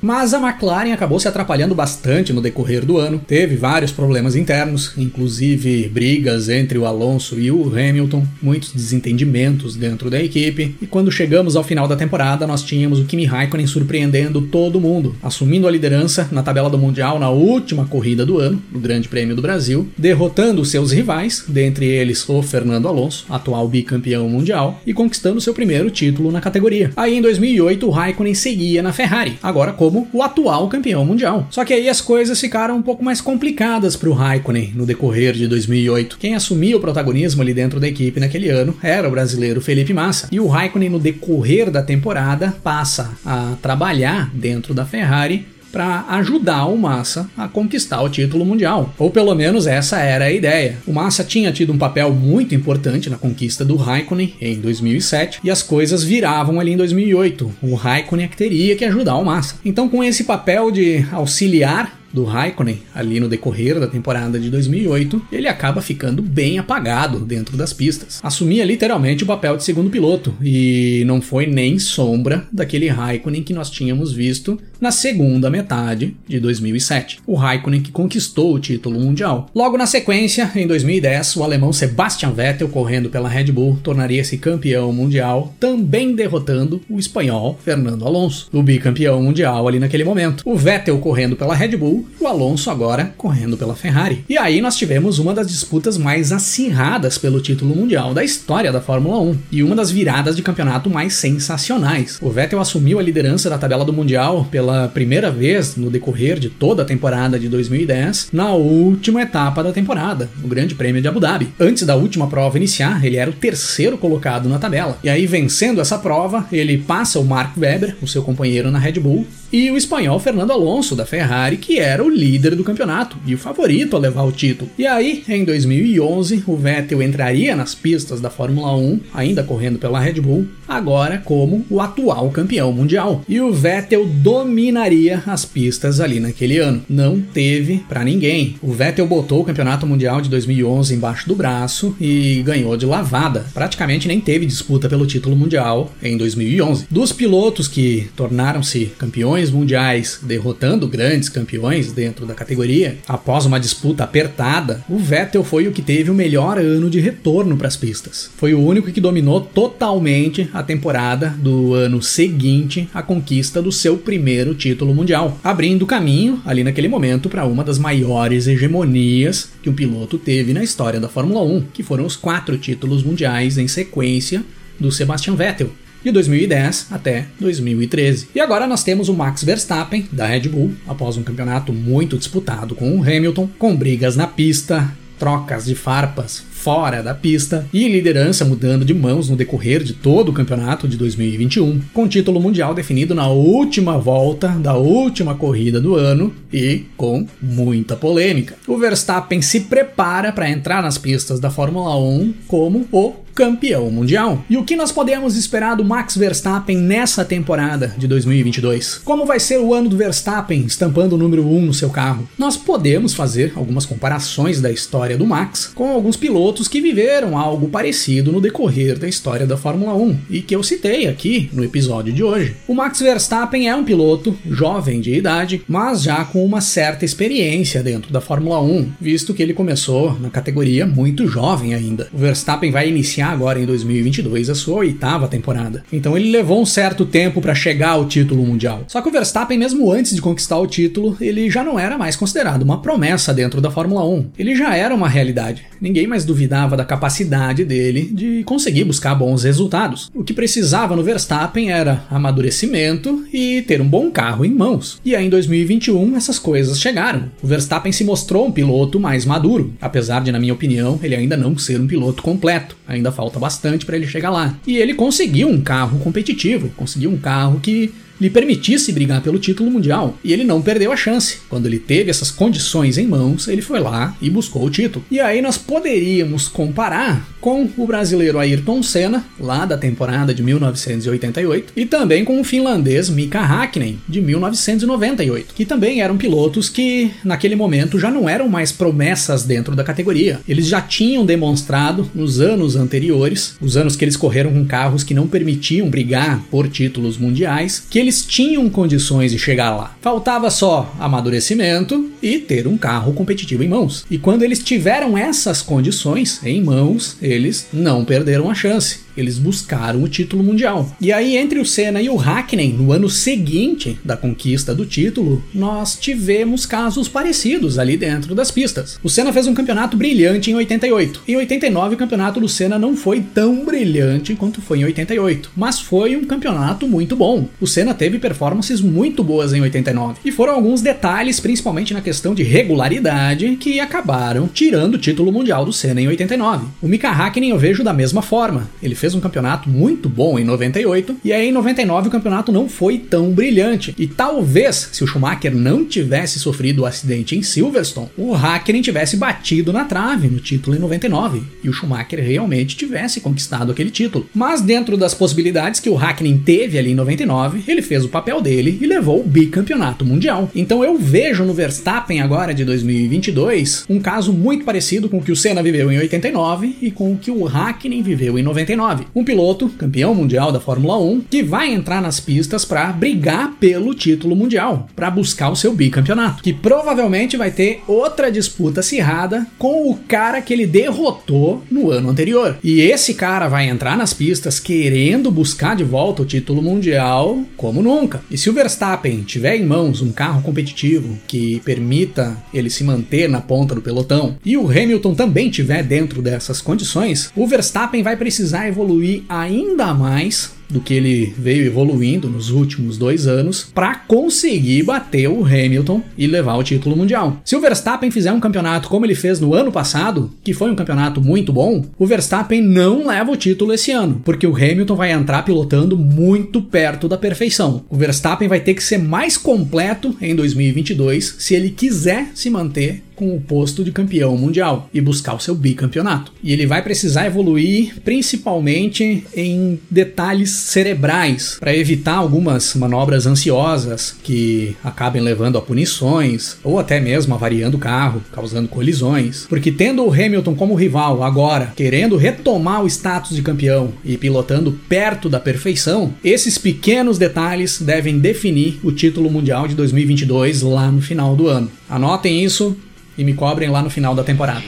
Mas 0.00 0.32
a 0.32 0.40
McLaren 0.40 0.94
acabou 0.94 1.20
se 1.20 1.28
atrapalhando 1.28 1.74
bastante 1.74 2.32
no 2.32 2.40
decorrer 2.40 2.86
do 2.86 2.96
ano, 2.96 3.18
teve 3.18 3.54
vários 3.54 3.92
problemas 3.92 4.34
internos, 4.34 4.94
inclusive 4.96 5.90
brigas 5.90 6.48
entre 6.48 6.78
o 6.78 6.86
Alonso 6.86 7.38
e 7.38 7.50
o 7.50 7.68
Hamilton, 7.68 8.26
muitos 8.40 8.72
desentendimentos 8.72 9.76
dentro 9.76 10.08
da 10.08 10.22
equipe, 10.22 10.74
e 10.80 10.86
quando 10.86 11.12
chegamos 11.12 11.54
ao 11.54 11.62
final 11.62 11.86
da 11.86 11.96
temporada, 11.96 12.46
nós 12.46 12.62
tínhamos 12.62 12.98
o 12.98 13.04
Kimi 13.04 13.26
Raikkonen 13.26 13.66
surpreendendo 13.66 14.40
todo 14.40 14.80
mundo, 14.80 15.14
assumindo 15.22 15.68
a 15.68 15.70
liderança 15.70 16.26
na 16.32 16.42
tabela 16.42 16.70
do 16.70 16.78
Mundial 16.78 17.18
na 17.18 17.28
última 17.28 17.84
corrida 17.84 18.24
do 18.24 18.38
ano, 18.38 18.62
no 18.72 18.80
Grande 18.80 19.06
Prêmio 19.06 19.36
do 19.36 19.42
Brasil, 19.42 19.86
derrotando 19.98 20.64
seus 20.64 20.92
rivais, 20.92 21.44
dentre 21.46 21.84
eles 21.84 22.26
o 22.26 22.40
Fernando 22.40 22.88
Alonso, 22.88 23.26
atual 23.28 23.68
bicampeão 23.68 24.26
mundial, 24.30 24.80
e 24.86 24.94
conquistando 24.94 25.42
seu 25.42 25.52
primeiro 25.52 25.90
título 25.90 26.32
na 26.32 26.40
categoria. 26.40 26.85
Aí 26.96 27.16
em 27.16 27.22
2008 27.22 27.86
o 27.86 27.90
Raikkonen 27.90 28.34
seguia 28.34 28.82
na 28.82 28.92
Ferrari, 28.92 29.38
agora 29.42 29.72
como 29.72 30.08
o 30.12 30.22
atual 30.22 30.68
campeão 30.68 31.04
mundial. 31.04 31.46
Só 31.50 31.64
que 31.64 31.72
aí 31.72 31.88
as 31.88 32.00
coisas 32.00 32.40
ficaram 32.40 32.76
um 32.76 32.82
pouco 32.82 33.04
mais 33.04 33.20
complicadas 33.20 33.96
para 33.96 34.08
o 34.08 34.12
Raikkonen 34.12 34.72
no 34.74 34.86
decorrer 34.86 35.34
de 35.34 35.46
2008. 35.46 36.18
Quem 36.18 36.34
assumia 36.34 36.76
o 36.76 36.80
protagonismo 36.80 37.42
ali 37.42 37.54
dentro 37.54 37.80
da 37.80 37.88
equipe 37.88 38.20
naquele 38.20 38.48
ano 38.48 38.76
era 38.82 39.08
o 39.08 39.10
brasileiro 39.10 39.60
Felipe 39.60 39.92
Massa. 39.92 40.28
E 40.30 40.40
o 40.40 40.46
Raikkonen 40.46 40.88
no 40.88 40.98
decorrer 40.98 41.70
da 41.70 41.82
temporada 41.82 42.54
passa 42.62 43.12
a 43.24 43.54
trabalhar 43.60 44.30
dentro 44.34 44.74
da 44.74 44.84
Ferrari 44.84 45.55
para 45.76 46.06
ajudar 46.08 46.64
o 46.64 46.78
Massa 46.78 47.28
a 47.36 47.46
conquistar 47.46 48.00
o 48.00 48.08
título 48.08 48.46
mundial. 48.46 48.94
Ou 48.98 49.10
pelo 49.10 49.34
menos 49.34 49.66
essa 49.66 49.98
era 49.98 50.24
a 50.24 50.32
ideia. 50.32 50.78
O 50.86 50.92
Massa 50.94 51.22
tinha 51.22 51.52
tido 51.52 51.70
um 51.70 51.76
papel 51.76 52.14
muito 52.14 52.54
importante 52.54 53.10
na 53.10 53.18
conquista 53.18 53.62
do 53.62 53.76
Raikkonen 53.76 54.32
em 54.40 54.58
2007 54.58 55.40
e 55.44 55.50
as 55.50 55.62
coisas 55.62 56.02
viravam 56.02 56.58
ali 56.58 56.72
em 56.72 56.78
2008. 56.78 57.56
O 57.60 57.74
Raikkonen 57.74 58.24
é 58.24 58.28
que 58.28 58.38
teria 58.38 58.74
que 58.74 58.86
ajudar 58.86 59.16
o 59.16 59.24
Massa. 59.26 59.56
Então, 59.66 59.86
com 59.86 60.02
esse 60.02 60.24
papel 60.24 60.70
de 60.70 61.04
auxiliar 61.12 61.92
do 62.16 62.24
Raikkonen 62.24 62.78
ali 62.94 63.20
no 63.20 63.28
decorrer 63.28 63.78
da 63.78 63.86
temporada 63.86 64.40
de 64.40 64.48
2008, 64.48 65.26
ele 65.30 65.46
acaba 65.46 65.82
ficando 65.82 66.22
bem 66.22 66.58
apagado 66.58 67.18
dentro 67.18 67.58
das 67.58 67.74
pistas. 67.74 68.20
Assumia 68.22 68.64
literalmente 68.64 69.22
o 69.22 69.26
papel 69.26 69.54
de 69.56 69.64
segundo 69.64 69.90
piloto 69.90 70.34
e 70.40 71.04
não 71.06 71.20
foi 71.20 71.46
nem 71.46 71.78
sombra 71.78 72.48
daquele 72.50 72.88
Raikkonen 72.88 73.42
que 73.42 73.52
nós 73.52 73.70
tínhamos 73.70 74.14
visto 74.14 74.58
na 74.80 74.90
segunda 74.90 75.50
metade 75.50 76.16
de 76.26 76.38
2007. 76.38 77.20
O 77.26 77.34
Raikkonen 77.34 77.80
que 77.80 77.90
conquistou 77.90 78.54
o 78.54 78.58
título 78.58 79.00
mundial. 79.00 79.48
Logo 79.54 79.76
na 79.76 79.86
sequência, 79.86 80.50
em 80.54 80.66
2010, 80.66 81.36
o 81.36 81.44
alemão 81.44 81.72
Sebastian 81.72 82.32
Vettel 82.32 82.68
correndo 82.68 83.08
pela 83.08 83.28
Red 83.28 83.52
Bull 83.52 83.78
tornaria-se 83.82 84.38
campeão 84.38 84.92
mundial, 84.92 85.54
também 85.58 86.14
derrotando 86.14 86.80
o 86.88 86.98
espanhol 86.98 87.58
Fernando 87.64 88.06
Alonso, 88.06 88.48
o 88.52 88.62
bicampeão 88.62 89.22
mundial 89.22 89.66
ali 89.66 89.78
naquele 89.78 90.04
momento. 90.04 90.42
O 90.44 90.56
Vettel 90.56 90.98
correndo 90.98 91.36
pela 91.36 91.54
Red 91.54 91.76
Bull 91.76 92.06
o 92.20 92.26
Alonso 92.26 92.70
agora 92.70 93.14
correndo 93.16 93.56
pela 93.56 93.74
Ferrari. 93.74 94.24
E 94.28 94.36
aí 94.36 94.60
nós 94.60 94.76
tivemos 94.76 95.18
uma 95.18 95.34
das 95.34 95.48
disputas 95.48 95.96
mais 95.96 96.32
acirradas 96.32 97.18
pelo 97.18 97.40
título 97.40 97.74
mundial 97.74 98.12
da 98.12 98.24
história 98.24 98.72
da 98.72 98.80
Fórmula 98.80 99.20
1 99.20 99.38
e 99.52 99.62
uma 99.62 99.76
das 99.76 99.90
viradas 99.90 100.36
de 100.36 100.42
campeonato 100.42 100.90
mais 100.90 101.14
sensacionais. 101.14 102.18
O 102.20 102.30
Vettel 102.30 102.60
assumiu 102.60 102.98
a 102.98 103.02
liderança 103.02 103.48
da 103.48 103.58
tabela 103.58 103.84
do 103.84 103.92
mundial 103.92 104.46
pela 104.50 104.65
primeira 104.92 105.30
vez 105.30 105.76
no 105.76 105.90
decorrer 105.90 106.38
de 106.38 106.48
toda 106.48 106.82
a 106.82 106.86
temporada 106.86 107.38
de 107.38 107.48
2010, 107.48 108.28
na 108.32 108.52
última 108.52 109.22
etapa 109.22 109.62
da 109.62 109.72
temporada, 109.72 110.28
o 110.42 110.48
Grande 110.48 110.74
Prêmio 110.74 111.02
de 111.02 111.08
Abu 111.08 111.20
Dhabi. 111.20 111.48
Antes 111.58 111.84
da 111.84 111.96
última 111.96 112.28
prova 112.28 112.56
iniciar, 112.56 113.04
ele 113.04 113.16
era 113.16 113.30
o 113.30 113.34
terceiro 113.34 113.98
colocado 113.98 114.48
na 114.48 114.58
tabela. 114.58 114.98
E 115.02 115.08
aí 115.08 115.26
vencendo 115.26 115.80
essa 115.80 115.98
prova, 115.98 116.46
ele 116.52 116.78
passa 116.78 117.18
o 117.18 117.24
Mark 117.24 117.56
Webber, 117.56 117.96
o 118.02 118.06
seu 118.06 118.22
companheiro 118.22 118.70
na 118.70 118.78
Red 118.78 119.00
Bull, 119.00 119.26
e 119.52 119.70
o 119.70 119.76
espanhol 119.76 120.18
Fernando 120.18 120.52
Alonso 120.52 120.94
da 120.94 121.06
Ferrari, 121.06 121.56
que 121.56 121.78
era 121.78 122.04
o 122.04 122.08
líder 122.08 122.54
do 122.54 122.64
campeonato 122.64 123.16
e 123.26 123.34
o 123.34 123.38
favorito 123.38 123.96
a 123.96 123.98
levar 123.98 124.24
o 124.24 124.32
título. 124.32 124.70
E 124.78 124.86
aí, 124.86 125.24
em 125.28 125.44
2011, 125.44 126.44
o 126.46 126.56
Vettel 126.56 127.02
entraria 127.02 127.54
nas 127.54 127.74
pistas 127.74 128.20
da 128.20 128.30
Fórmula 128.30 128.74
1, 128.76 129.00
ainda 129.14 129.42
correndo 129.42 129.78
pela 129.78 130.00
Red 130.00 130.20
Bull, 130.20 130.46
agora 130.66 131.22
como 131.24 131.64
o 131.70 131.80
atual 131.80 132.30
campeão 132.30 132.72
mundial. 132.72 133.22
E 133.28 133.40
o 133.40 133.52
Vettel 133.52 134.06
dominaria 134.06 135.22
as 135.26 135.44
pistas 135.44 136.00
ali 136.00 136.20
naquele 136.20 136.58
ano. 136.58 136.82
Não 136.88 137.20
teve 137.20 137.84
para 137.88 138.04
ninguém. 138.04 138.56
O 138.62 138.72
Vettel 138.72 139.06
botou 139.06 139.40
o 139.40 139.44
campeonato 139.44 139.86
mundial 139.86 140.20
de 140.20 140.28
2011 140.28 140.94
embaixo 140.94 141.28
do 141.28 141.34
braço 141.34 141.94
e 142.00 142.42
ganhou 142.44 142.76
de 142.76 142.86
lavada. 142.86 143.46
Praticamente 143.54 144.08
nem 144.08 144.20
teve 144.20 144.46
disputa 144.46 144.88
pelo 144.88 145.06
título 145.06 145.36
mundial 145.36 145.92
em 146.02 146.16
2011. 146.16 146.86
Dos 146.90 147.12
pilotos 147.12 147.68
que 147.68 148.08
tornaram-se 148.16 148.86
campeões 148.98 149.35
mundiais, 149.50 150.20
derrotando 150.22 150.88
grandes 150.88 151.28
campeões 151.28 151.92
dentro 151.92 152.24
da 152.24 152.34
categoria, 152.34 152.98
após 153.06 153.44
uma 153.44 153.60
disputa 153.60 154.04
apertada, 154.04 154.82
o 154.88 154.98
Vettel 154.98 155.44
foi 155.44 155.68
o 155.68 155.72
que 155.72 155.82
teve 155.82 156.10
o 156.10 156.14
melhor 156.14 156.58
ano 156.58 156.88
de 156.88 157.00
retorno 157.00 157.56
para 157.56 157.68
as 157.68 157.76
pistas. 157.76 158.30
Foi 158.36 158.54
o 158.54 158.60
único 158.60 158.90
que 158.90 159.00
dominou 159.00 159.40
totalmente 159.40 160.48
a 160.52 160.62
temporada 160.62 161.30
do 161.38 161.74
ano 161.74 162.02
seguinte 162.02 162.88
à 162.94 163.02
conquista 163.02 163.60
do 163.60 163.70
seu 163.70 163.96
primeiro 163.96 164.54
título 164.54 164.94
mundial, 164.94 165.38
abrindo 165.44 165.86
caminho 165.86 166.40
ali 166.44 166.64
naquele 166.64 166.88
momento 166.88 167.28
para 167.28 167.44
uma 167.44 167.62
das 167.62 167.78
maiores 167.78 168.46
hegemonias 168.46 169.50
que 169.62 169.70
um 169.70 169.74
piloto 169.74 170.18
teve 170.18 170.52
na 170.52 170.64
história 170.64 170.98
da 170.98 171.08
Fórmula 171.08 171.42
1, 171.42 171.66
que 171.72 171.82
foram 171.82 172.06
os 172.06 172.16
quatro 172.16 172.56
títulos 172.56 173.02
mundiais 173.02 173.58
em 173.58 173.68
sequência 173.68 174.44
do 174.78 174.90
Sebastian 174.90 175.34
Vettel 175.34 175.70
de 176.06 176.12
2010 176.12 176.86
até 176.92 177.26
2013. 177.40 178.28
E 178.32 178.38
agora 178.38 178.64
nós 178.68 178.84
temos 178.84 179.08
o 179.08 179.14
Max 179.14 179.42
Verstappen, 179.42 180.08
da 180.12 180.24
Red 180.24 180.48
Bull, 180.48 180.72
após 180.86 181.16
um 181.16 181.24
campeonato 181.24 181.72
muito 181.72 182.16
disputado 182.16 182.76
com 182.76 182.96
o 182.96 183.02
Hamilton, 183.02 183.48
com 183.58 183.74
brigas 183.74 184.14
na 184.14 184.28
pista, 184.28 184.88
trocas 185.18 185.64
de 185.64 185.74
farpas 185.74 186.44
fora 186.66 187.00
da 187.00 187.14
pista 187.14 187.64
e 187.72 187.86
liderança 187.86 188.44
mudando 188.44 188.84
de 188.84 188.92
mãos 188.92 189.30
no 189.30 189.36
decorrer 189.36 189.84
de 189.84 189.92
todo 189.92 190.30
o 190.30 190.32
campeonato 190.32 190.88
de 190.88 190.96
2021, 190.96 191.80
com 191.94 192.08
título 192.08 192.40
mundial 192.40 192.74
definido 192.74 193.14
na 193.14 193.28
última 193.28 193.96
volta 193.98 194.48
da 194.48 194.74
última 194.74 195.36
corrida 195.36 195.80
do 195.80 195.94
ano 195.94 196.34
e 196.52 196.82
com 196.96 197.24
muita 197.40 197.94
polêmica. 197.94 198.56
O 198.66 198.76
Verstappen 198.78 199.40
se 199.40 199.60
prepara 199.60 200.32
para 200.32 200.50
entrar 200.50 200.82
nas 200.82 200.98
pistas 200.98 201.38
da 201.38 201.50
Fórmula 201.50 201.96
1 201.96 202.34
como 202.48 202.84
o 202.90 203.14
campeão 203.36 203.90
mundial. 203.90 204.42
E 204.48 204.56
o 204.56 204.64
que 204.64 204.74
nós 204.74 204.90
podemos 204.90 205.36
esperar 205.36 205.76
do 205.76 205.84
Max 205.84 206.16
Verstappen 206.16 206.78
nessa 206.78 207.22
temporada 207.22 207.94
de 207.98 208.08
2022? 208.08 209.02
Como 209.04 209.26
vai 209.26 209.38
ser 209.38 209.60
o 209.60 209.74
ano 209.74 209.90
do 209.90 209.96
Verstappen 209.96 210.64
estampando 210.64 211.14
o 211.14 211.18
número 211.18 211.46
1 211.46 211.66
no 211.66 211.74
seu 211.74 211.90
carro? 211.90 212.26
Nós 212.38 212.56
podemos 212.56 213.12
fazer 213.12 213.52
algumas 213.54 213.84
comparações 213.84 214.62
da 214.62 214.72
história 214.72 215.18
do 215.18 215.26
Max 215.26 215.70
com 215.74 215.90
alguns 215.90 216.16
pilotos 216.16 216.55
que 216.68 216.80
viveram 216.80 217.36
algo 217.36 217.68
parecido 217.68 218.30
no 218.32 218.40
decorrer 218.40 218.98
da 218.98 219.08
história 219.08 219.46
da 219.46 219.56
Fórmula 219.56 219.94
1 219.94 220.18
e 220.30 220.40
que 220.40 220.54
eu 220.54 220.62
citei 220.62 221.08
aqui 221.08 221.50
no 221.52 221.64
episódio 221.64 222.12
de 222.12 222.22
hoje. 222.22 222.56
O 222.68 222.74
Max 222.74 223.00
Verstappen 223.00 223.68
é 223.68 223.74
um 223.74 223.84
piloto 223.84 224.36
jovem 224.48 225.00
de 225.00 225.14
idade, 225.14 225.62
mas 225.66 226.02
já 226.02 226.24
com 226.24 226.44
uma 226.44 226.60
certa 226.60 227.04
experiência 227.04 227.82
dentro 227.82 228.12
da 228.12 228.20
Fórmula 228.20 228.60
1, 228.60 228.92
visto 229.00 229.34
que 229.34 229.42
ele 229.42 229.54
começou 229.54 230.18
na 230.20 230.30
categoria 230.30 230.86
muito 230.86 231.26
jovem 231.26 231.74
ainda. 231.74 232.08
O 232.12 232.18
Verstappen 232.18 232.70
vai 232.70 232.88
iniciar 232.88 233.16
iniciar 233.16 233.30
agora 233.30 233.60
em 233.60 233.64
2022 233.66 234.50
a 234.50 234.54
sua 234.54 234.78
oitava 234.78 235.28
temporada. 235.28 235.84
Então 235.92 236.16
ele 236.16 236.30
levou 236.30 236.60
um 236.60 236.66
certo 236.66 237.06
tempo 237.06 237.40
para 237.40 237.54
chegar 237.54 237.90
ao 237.90 238.06
título 238.06 238.44
mundial. 238.44 238.84
Só 238.88 239.00
que 239.00 239.08
o 239.08 239.12
Verstappen, 239.12 239.58
mesmo 239.58 239.90
antes 239.90 240.14
de 240.14 240.20
conquistar 240.20 240.58
o 240.58 240.66
título, 240.66 241.16
ele 241.20 241.50
já 241.50 241.64
não 241.64 241.78
era 241.78 241.96
mais 241.96 242.16
considerado 242.16 242.62
uma 242.62 242.82
promessa 242.82 243.32
dentro 243.32 243.60
da 243.60 243.70
Fórmula 243.70 244.04
1. 244.04 244.30
Ele 244.38 244.54
já 244.54 244.74
era 244.76 244.94
uma 244.94 245.08
realidade. 245.08 245.64
Ninguém 245.80 246.06
mais 246.06 246.24
duvidava 246.24 246.45
da 246.46 246.84
capacidade 246.84 247.64
dele 247.64 248.10
de 248.12 248.42
conseguir 248.44 248.84
buscar 248.84 249.14
bons 249.14 249.44
resultados. 249.44 250.10
O 250.14 250.24
que 250.24 250.32
precisava 250.32 250.96
no 250.96 251.02
Verstappen 251.02 251.70
era 251.70 252.04
amadurecimento 252.10 253.24
e 253.32 253.62
ter 253.62 253.80
um 253.80 253.88
bom 253.88 254.10
carro 254.10 254.44
em 254.44 254.52
mãos. 254.52 255.00
E 255.04 255.14
aí 255.14 255.26
em 255.26 255.30
2021 255.30 256.16
essas 256.16 256.38
coisas 256.38 256.80
chegaram. 256.80 257.30
O 257.42 257.46
Verstappen 257.46 257.92
se 257.92 258.04
mostrou 258.04 258.46
um 258.46 258.52
piloto 258.52 258.98
mais 259.00 259.24
maduro, 259.24 259.74
apesar 259.80 260.22
de, 260.22 260.32
na 260.32 260.38
minha 260.38 260.52
opinião, 260.52 260.98
ele 261.02 261.14
ainda 261.14 261.36
não 261.36 261.56
ser 261.58 261.80
um 261.80 261.86
piloto 261.86 262.22
completo. 262.22 262.76
Ainda 262.86 263.12
falta 263.12 263.38
bastante 263.38 263.84
para 263.84 263.96
ele 263.96 264.06
chegar 264.06 264.30
lá. 264.30 264.56
E 264.66 264.76
ele 264.76 264.94
conseguiu 264.94 265.48
um 265.48 265.60
carro 265.60 265.98
competitivo, 265.98 266.70
conseguiu 266.76 267.10
um 267.10 267.18
carro 267.18 267.60
que 267.60 267.92
lhe 268.20 268.30
permitisse 268.30 268.92
brigar 268.92 269.22
pelo 269.22 269.38
título 269.38 269.70
mundial. 269.70 270.18
E 270.22 270.32
ele 270.32 270.44
não 270.44 270.62
perdeu 270.62 270.92
a 270.92 270.96
chance. 270.96 271.38
Quando 271.48 271.66
ele 271.66 271.78
teve 271.78 272.10
essas 272.10 272.30
condições 272.30 272.98
em 272.98 273.06
mãos, 273.06 273.48
ele 273.48 273.62
foi 273.62 273.80
lá 273.80 274.16
e 274.20 274.30
buscou 274.30 274.64
o 274.64 274.70
título. 274.70 275.04
E 275.10 275.20
aí 275.20 275.40
nós 275.42 275.58
poderíamos 275.58 276.48
comparar 276.48 277.26
com 277.40 277.68
o 277.76 277.86
brasileiro 277.86 278.40
Ayrton 278.40 278.82
Senna, 278.82 279.24
lá 279.38 279.64
da 279.64 279.78
temporada 279.78 280.34
de 280.34 280.42
1988, 280.42 281.74
e 281.76 281.86
também 281.86 282.24
com 282.24 282.40
o 282.40 282.44
finlandês 282.44 283.08
Mika 283.08 283.40
Hakkinen, 283.40 284.00
de 284.08 284.20
1998, 284.20 285.54
que 285.54 285.64
também 285.64 286.00
eram 286.00 286.16
pilotos 286.16 286.68
que, 286.68 287.12
naquele 287.22 287.54
momento, 287.54 288.00
já 288.00 288.10
não 288.10 288.28
eram 288.28 288.48
mais 288.48 288.72
promessas 288.72 289.44
dentro 289.44 289.76
da 289.76 289.84
categoria. 289.84 290.40
Eles 290.48 290.66
já 290.66 290.80
tinham 290.80 291.24
demonstrado 291.24 292.10
nos 292.14 292.40
anos 292.40 292.74
anteriores, 292.74 293.56
os 293.60 293.76
anos 293.76 293.94
que 293.94 294.04
eles 294.04 294.16
correram 294.16 294.52
com 294.52 294.64
carros 294.64 295.04
que 295.04 295.14
não 295.14 295.28
permitiam 295.28 295.88
brigar 295.88 296.42
por 296.50 296.68
títulos 296.68 297.16
mundiais, 297.16 297.84
que 297.88 298.05
eles 298.06 298.24
tinham 298.24 298.70
condições 298.70 299.32
de 299.32 299.38
chegar 299.38 299.74
lá. 299.74 299.96
Faltava 300.00 300.48
só 300.48 300.94
amadurecimento 301.00 302.08
e 302.22 302.38
ter 302.38 302.68
um 302.68 302.78
carro 302.78 303.12
competitivo 303.12 303.64
em 303.64 303.68
mãos. 303.68 304.06
E 304.08 304.16
quando 304.16 304.44
eles 304.44 304.60
tiveram 304.60 305.18
essas 305.18 305.60
condições 305.60 306.40
em 306.44 306.62
mãos, 306.62 307.16
eles 307.20 307.66
não 307.72 308.04
perderam 308.04 308.48
a 308.48 308.54
chance 308.54 309.05
eles 309.16 309.38
buscaram 309.38 310.02
o 310.02 310.08
título 310.08 310.42
mundial. 310.42 310.94
E 311.00 311.12
aí, 311.12 311.36
entre 311.36 311.58
o 311.58 311.64
Senna 311.64 312.00
e 312.00 312.08
o 312.08 312.20
Hakkinen, 312.20 312.72
no 312.72 312.92
ano 312.92 313.08
seguinte 313.08 313.98
da 314.04 314.16
conquista 314.16 314.74
do 314.74 314.86
título, 314.86 315.42
nós 315.54 315.96
tivemos 315.96 316.66
casos 316.66 317.08
parecidos 317.08 317.78
ali 317.78 317.96
dentro 317.96 318.34
das 318.34 318.50
pistas. 318.50 318.98
O 319.02 319.08
Senna 319.08 319.32
fez 319.32 319.46
um 319.46 319.54
campeonato 319.54 319.96
brilhante 319.96 320.50
em 320.50 320.54
88. 320.54 321.22
Em 321.26 321.36
89, 321.36 321.94
o 321.94 321.98
campeonato 321.98 322.40
do 322.40 322.48
Senna 322.48 322.78
não 322.78 322.96
foi 322.96 323.20
tão 323.20 323.64
brilhante 323.64 324.34
quanto 324.34 324.60
foi 324.60 324.80
em 324.80 324.84
88, 324.84 325.50
mas 325.56 325.80
foi 325.80 326.16
um 326.16 326.24
campeonato 326.24 326.86
muito 326.86 327.16
bom. 327.16 327.48
O 327.60 327.66
Senna 327.66 327.94
teve 327.94 328.18
performances 328.18 328.80
muito 328.80 329.22
boas 329.22 329.52
em 329.52 329.60
89. 329.60 330.18
E 330.24 330.32
foram 330.32 330.54
alguns 330.54 330.80
detalhes, 330.80 331.40
principalmente 331.40 331.94
na 331.94 332.00
questão 332.00 332.34
de 332.34 332.42
regularidade, 332.42 333.56
que 333.56 333.80
acabaram 333.80 334.48
tirando 334.48 334.94
o 334.94 334.98
título 334.98 335.32
mundial 335.32 335.64
do 335.64 335.72
Senna 335.72 336.00
em 336.00 336.08
89. 336.08 336.66
O 336.82 336.88
Mika 336.88 337.10
Hakkinen 337.10 337.50
eu 337.50 337.58
vejo 337.58 337.84
da 337.84 337.92
mesma 337.92 338.22
forma. 338.22 338.68
Ele 338.82 338.94
fez 338.94 339.05
fez 339.06 339.14
um 339.14 339.20
campeonato 339.20 339.70
muito 339.70 340.08
bom 340.08 340.36
em 340.36 340.42
98 340.42 341.18
e 341.24 341.32
aí 341.32 341.48
em 341.48 341.52
99 341.52 342.08
o 342.08 342.10
campeonato 342.10 342.50
não 342.50 342.68
foi 342.68 342.98
tão 342.98 343.30
brilhante. 343.30 343.94
E 343.96 344.08
talvez 344.08 344.88
se 344.92 345.04
o 345.04 345.06
Schumacher 345.06 345.54
não 345.54 345.84
tivesse 345.84 346.40
sofrido 346.40 346.82
o 346.82 346.86
acidente 346.86 347.36
em 347.36 347.42
Silverstone, 347.42 348.08
o 348.16 348.34
Hakkinen 348.34 348.82
tivesse 348.82 349.16
batido 349.16 349.72
na 349.72 349.84
trave 349.84 350.26
no 350.26 350.40
título 350.40 350.74
em 350.76 350.80
99 350.80 351.40
e 351.62 351.68
o 351.68 351.72
Schumacher 351.72 352.18
realmente 352.18 352.76
tivesse 352.76 353.20
conquistado 353.20 353.70
aquele 353.70 353.92
título. 353.92 354.28
Mas 354.34 354.60
dentro 354.60 354.96
das 354.96 355.14
possibilidades 355.14 355.78
que 355.78 355.88
o 355.88 355.96
Hakkinen 355.96 356.38
teve 356.38 356.76
ali 356.76 356.90
em 356.90 356.96
99, 356.96 357.62
ele 357.68 357.82
fez 357.82 358.04
o 358.04 358.08
papel 358.08 358.40
dele 358.40 358.76
e 358.80 358.86
levou 358.86 359.20
o 359.20 359.28
bicampeonato 359.28 360.04
mundial. 360.04 360.50
Então 360.52 360.82
eu 360.82 360.98
vejo 360.98 361.44
no 361.44 361.54
Verstappen 361.54 362.20
agora 362.20 362.52
de 362.52 362.64
2022 362.64 363.84
um 363.88 364.00
caso 364.00 364.32
muito 364.32 364.64
parecido 364.64 365.08
com 365.08 365.18
o 365.18 365.22
que 365.22 365.30
o 365.30 365.36
Senna 365.36 365.62
viveu 365.62 365.92
em 365.92 365.98
89 365.98 366.78
e 366.82 366.90
com 366.90 367.12
o 367.12 367.16
que 367.16 367.30
o 367.30 367.46
Hakkinen 367.46 368.02
viveu 368.02 368.36
em 368.36 368.42
99 368.42 368.95
um 369.14 369.24
piloto, 369.24 369.68
campeão 369.68 370.14
mundial 370.14 370.52
da 370.52 370.60
Fórmula 370.60 370.98
1, 370.98 371.22
que 371.30 371.42
vai 371.42 371.72
entrar 371.72 372.00
nas 372.00 372.20
pistas 372.20 372.64
para 372.64 372.92
brigar 372.92 373.54
pelo 373.58 373.94
título 373.94 374.36
mundial, 374.36 374.88
para 374.94 375.10
buscar 375.10 375.50
o 375.50 375.56
seu 375.56 375.74
bicampeonato, 375.74 376.42
que 376.42 376.52
provavelmente 376.52 377.36
vai 377.36 377.50
ter 377.50 377.82
outra 377.86 378.30
disputa 378.30 378.80
acirrada 378.80 379.46
com 379.58 379.90
o 379.90 379.96
cara 379.96 380.40
que 380.40 380.52
ele 380.52 380.66
derrotou 380.66 381.62
no 381.70 381.90
ano 381.90 382.10
anterior. 382.10 382.58
E 382.62 382.80
esse 382.80 383.14
cara 383.14 383.48
vai 383.48 383.68
entrar 383.68 383.96
nas 383.96 384.12
pistas 384.12 384.58
querendo 384.58 385.30
buscar 385.30 385.76
de 385.76 385.84
volta 385.84 386.22
o 386.22 386.26
título 386.26 386.62
mundial 386.62 387.40
como 387.56 387.82
nunca. 387.82 388.22
E 388.30 388.38
se 388.38 388.50
o 388.50 388.52
Verstappen 388.52 389.22
tiver 389.22 389.56
em 389.56 389.64
mãos 389.64 390.00
um 390.00 390.12
carro 390.12 390.42
competitivo 390.42 391.18
que 391.26 391.60
permita 391.64 392.36
ele 392.52 392.70
se 392.70 392.84
manter 392.84 393.28
na 393.28 393.40
ponta 393.40 393.74
do 393.74 393.82
pelotão 393.82 394.36
e 394.44 394.56
o 394.56 394.68
Hamilton 394.68 395.14
também 395.14 395.50
tiver 395.50 395.82
dentro 395.82 396.22
dessas 396.22 396.60
condições, 396.60 397.30
o 397.34 397.46
Verstappen 397.46 398.02
vai 398.02 398.16
precisar 398.16 398.68
evoluir 398.68 398.85
evoluir 398.86 399.24
ainda 399.28 399.92
mais 399.92 400.54
do 400.68 400.80
que 400.80 400.94
ele 400.94 401.32
veio 401.38 401.64
evoluindo 401.64 402.28
nos 402.28 402.50
últimos 402.50 402.98
dois 402.98 403.26
anos 403.26 403.70
para 403.72 403.94
conseguir 403.94 404.82
bater 404.82 405.28
o 405.28 405.44
Hamilton 405.44 406.02
e 406.18 406.26
levar 406.26 406.56
o 406.56 406.62
título 406.62 406.96
mundial. 406.96 407.40
Se 407.44 407.54
o 407.54 407.60
Verstappen 407.60 408.10
fizer 408.10 408.32
um 408.32 408.40
campeonato 408.40 408.88
como 408.88 409.06
ele 409.06 409.14
fez 409.14 409.38
no 409.38 409.54
ano 409.54 409.70
passado, 409.70 410.30
que 410.42 410.52
foi 410.52 410.70
um 410.70 410.74
campeonato 410.74 411.20
muito 411.20 411.52
bom, 411.52 411.84
o 411.96 412.06
Verstappen 412.06 412.60
não 412.60 413.06
leva 413.06 413.30
o 413.30 413.36
título 413.36 413.72
esse 413.72 413.92
ano, 413.92 414.20
porque 414.24 414.46
o 414.46 414.56
Hamilton 414.56 414.96
vai 414.96 415.12
entrar 415.12 415.44
pilotando 415.44 415.96
muito 415.96 416.60
perto 416.60 417.08
da 417.08 417.16
perfeição. 417.16 417.84
O 417.88 417.96
Verstappen 417.96 418.48
vai 418.48 418.58
ter 418.58 418.74
que 418.74 418.82
ser 418.82 418.98
mais 418.98 419.36
completo 419.36 420.16
em 420.20 420.34
2022 420.34 421.36
se 421.38 421.54
ele 421.54 421.70
quiser 421.70 422.30
se 422.34 422.50
manter 422.50 423.04
com 423.16 423.34
o 423.34 423.40
posto 423.40 423.82
de 423.82 423.90
campeão 423.90 424.36
mundial 424.36 424.88
e 424.92 425.00
buscar 425.00 425.34
o 425.34 425.40
seu 425.40 425.54
bicampeonato. 425.54 426.32
E 426.42 426.52
ele 426.52 426.66
vai 426.66 426.82
precisar 426.82 427.26
evoluir 427.26 427.94
principalmente 428.04 429.24
em 429.34 429.80
detalhes 429.90 430.50
cerebrais 430.50 431.56
para 431.58 431.76
evitar 431.76 432.16
algumas 432.16 432.74
manobras 432.74 433.26
ansiosas 433.26 434.14
que 434.22 434.76
acabem 434.84 435.22
levando 435.22 435.56
a 435.56 435.62
punições 435.62 436.58
ou 436.62 436.78
até 436.78 437.00
mesmo 437.00 437.34
avariando 437.34 437.76
o 437.76 437.80
carro, 437.80 438.22
causando 438.32 438.68
colisões. 438.68 439.46
Porque 439.48 439.72
tendo 439.72 440.04
o 440.04 440.12
Hamilton 440.12 440.54
como 440.54 440.74
rival 440.74 441.22
agora, 441.22 441.72
querendo 441.74 442.16
retomar 442.16 442.82
o 442.82 442.86
status 442.86 443.34
de 443.34 443.42
campeão 443.42 443.92
e 444.04 444.16
pilotando 444.16 444.78
perto 444.88 445.28
da 445.28 445.40
perfeição, 445.40 446.12
esses 446.22 446.58
pequenos 446.58 447.18
detalhes 447.18 447.80
devem 447.80 448.18
definir 448.18 448.78
o 448.82 448.92
título 448.92 449.30
mundial 449.30 449.66
de 449.66 449.74
2022 449.74 450.62
lá 450.62 450.90
no 450.90 451.00
final 451.00 451.34
do 451.34 451.48
ano. 451.48 451.70
Anotem 451.88 452.44
isso 452.44 452.76
e 453.16 453.24
me 453.24 453.34
cobrem 453.34 453.70
lá 453.70 453.82
no 453.82 453.90
final 453.90 454.14
da 454.14 454.22
temporada. 454.22 454.62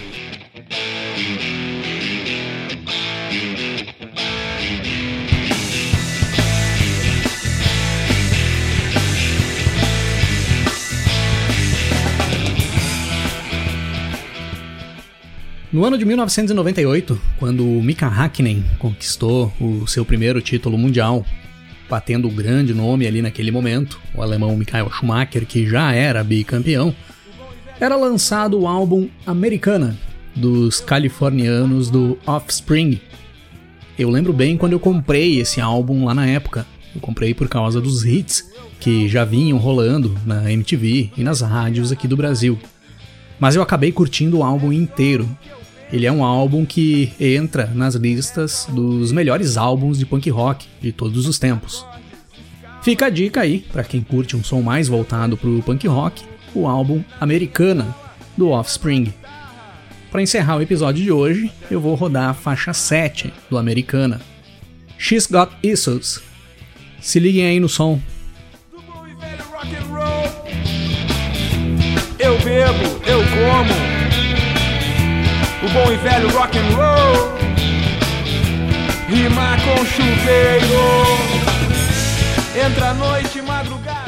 No 15.70 15.84
ano 15.84 15.98
de 15.98 16.04
1998, 16.06 17.20
quando 17.38 17.62
Mika 17.62 18.06
Hakkinen 18.06 18.64
conquistou 18.78 19.52
o 19.60 19.86
seu 19.86 20.02
primeiro 20.02 20.40
título 20.40 20.78
mundial, 20.78 21.24
batendo 21.88 22.26
o 22.26 22.30
grande 22.30 22.72
nome 22.72 23.06
ali 23.06 23.20
naquele 23.20 23.50
momento, 23.50 24.00
o 24.14 24.22
alemão 24.22 24.56
Michael 24.56 24.90
Schumacher, 24.90 25.46
que 25.46 25.66
já 25.68 25.92
era 25.92 26.24
bicampeão, 26.24 26.94
era 27.80 27.96
lançado 27.96 28.58
o 28.58 28.66
álbum 28.66 29.08
Americana, 29.26 29.96
dos 30.34 30.80
californianos 30.80 31.90
do 31.90 32.18
Offspring. 32.26 33.00
Eu 33.98 34.10
lembro 34.10 34.32
bem 34.32 34.56
quando 34.56 34.72
eu 34.72 34.80
comprei 34.80 35.40
esse 35.40 35.60
álbum 35.60 36.04
lá 36.04 36.14
na 36.14 36.26
época. 36.26 36.66
Eu 36.94 37.00
comprei 37.00 37.34
por 37.34 37.48
causa 37.48 37.80
dos 37.80 38.04
hits 38.04 38.50
que 38.80 39.08
já 39.08 39.24
vinham 39.24 39.58
rolando 39.58 40.16
na 40.24 40.50
MTV 40.50 41.10
e 41.16 41.22
nas 41.22 41.40
rádios 41.40 41.92
aqui 41.92 42.06
do 42.06 42.16
Brasil. 42.16 42.58
Mas 43.38 43.56
eu 43.56 43.62
acabei 43.62 43.92
curtindo 43.92 44.38
o 44.38 44.44
álbum 44.44 44.72
inteiro 44.72 45.28
ele 45.90 46.04
é 46.04 46.12
um 46.12 46.22
álbum 46.22 46.66
que 46.66 47.12
entra 47.18 47.66
nas 47.74 47.94
listas 47.94 48.66
dos 48.70 49.10
melhores 49.10 49.56
álbuns 49.56 49.98
de 49.98 50.04
punk 50.04 50.28
rock 50.28 50.66
de 50.80 50.92
todos 50.92 51.26
os 51.26 51.38
tempos. 51.38 51.84
Fica 52.82 53.06
a 53.06 53.10
dica 53.10 53.40
aí 53.40 53.60
para 53.72 53.82
quem 53.82 54.02
curte 54.02 54.36
um 54.36 54.44
som 54.44 54.60
mais 54.60 54.86
voltado 54.86 55.36
pro 55.36 55.62
punk 55.62 55.86
rock, 55.88 56.22
o 56.58 56.66
álbum 56.66 57.02
Americana 57.20 57.94
do 58.36 58.50
Offspring. 58.50 59.12
Para 60.10 60.22
encerrar 60.22 60.56
o 60.56 60.62
episódio 60.62 61.02
de 61.02 61.12
hoje, 61.12 61.52
eu 61.70 61.80
vou 61.80 61.94
rodar 61.94 62.30
a 62.30 62.34
faixa 62.34 62.72
7 62.72 63.32
do 63.48 63.56
Americana. 63.56 64.20
She's 64.98 65.26
Got 65.26 65.50
Issues. 65.62 66.20
Se 67.00 67.20
liguem 67.20 67.46
aí 67.46 67.60
no 67.60 67.68
som. 67.68 68.00
Eu 72.18 72.36
bebo, 72.40 72.84
eu 73.06 73.20
como 73.20 73.88
o 75.64 75.68
bom 75.70 75.92
e 75.92 75.96
velho 75.96 76.28
rock 76.30 76.58
and 76.58 76.74
roll. 76.74 77.38
Rima 79.08 79.56
com 79.64 79.84
chuveiro, 79.86 80.66
entra 82.66 82.92
noite, 82.94 83.40
madrugada. 83.40 84.07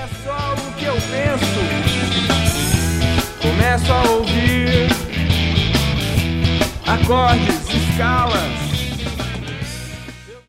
É 0.00 0.06
só 0.24 0.54
o 0.54 0.72
que 0.74 0.84
eu 0.84 0.94
penso. 0.94 1.60
Começo 3.42 3.92
a 3.92 4.02
ouvir 4.10 4.88
acordes, 6.86 7.68
escalas 7.74 8.67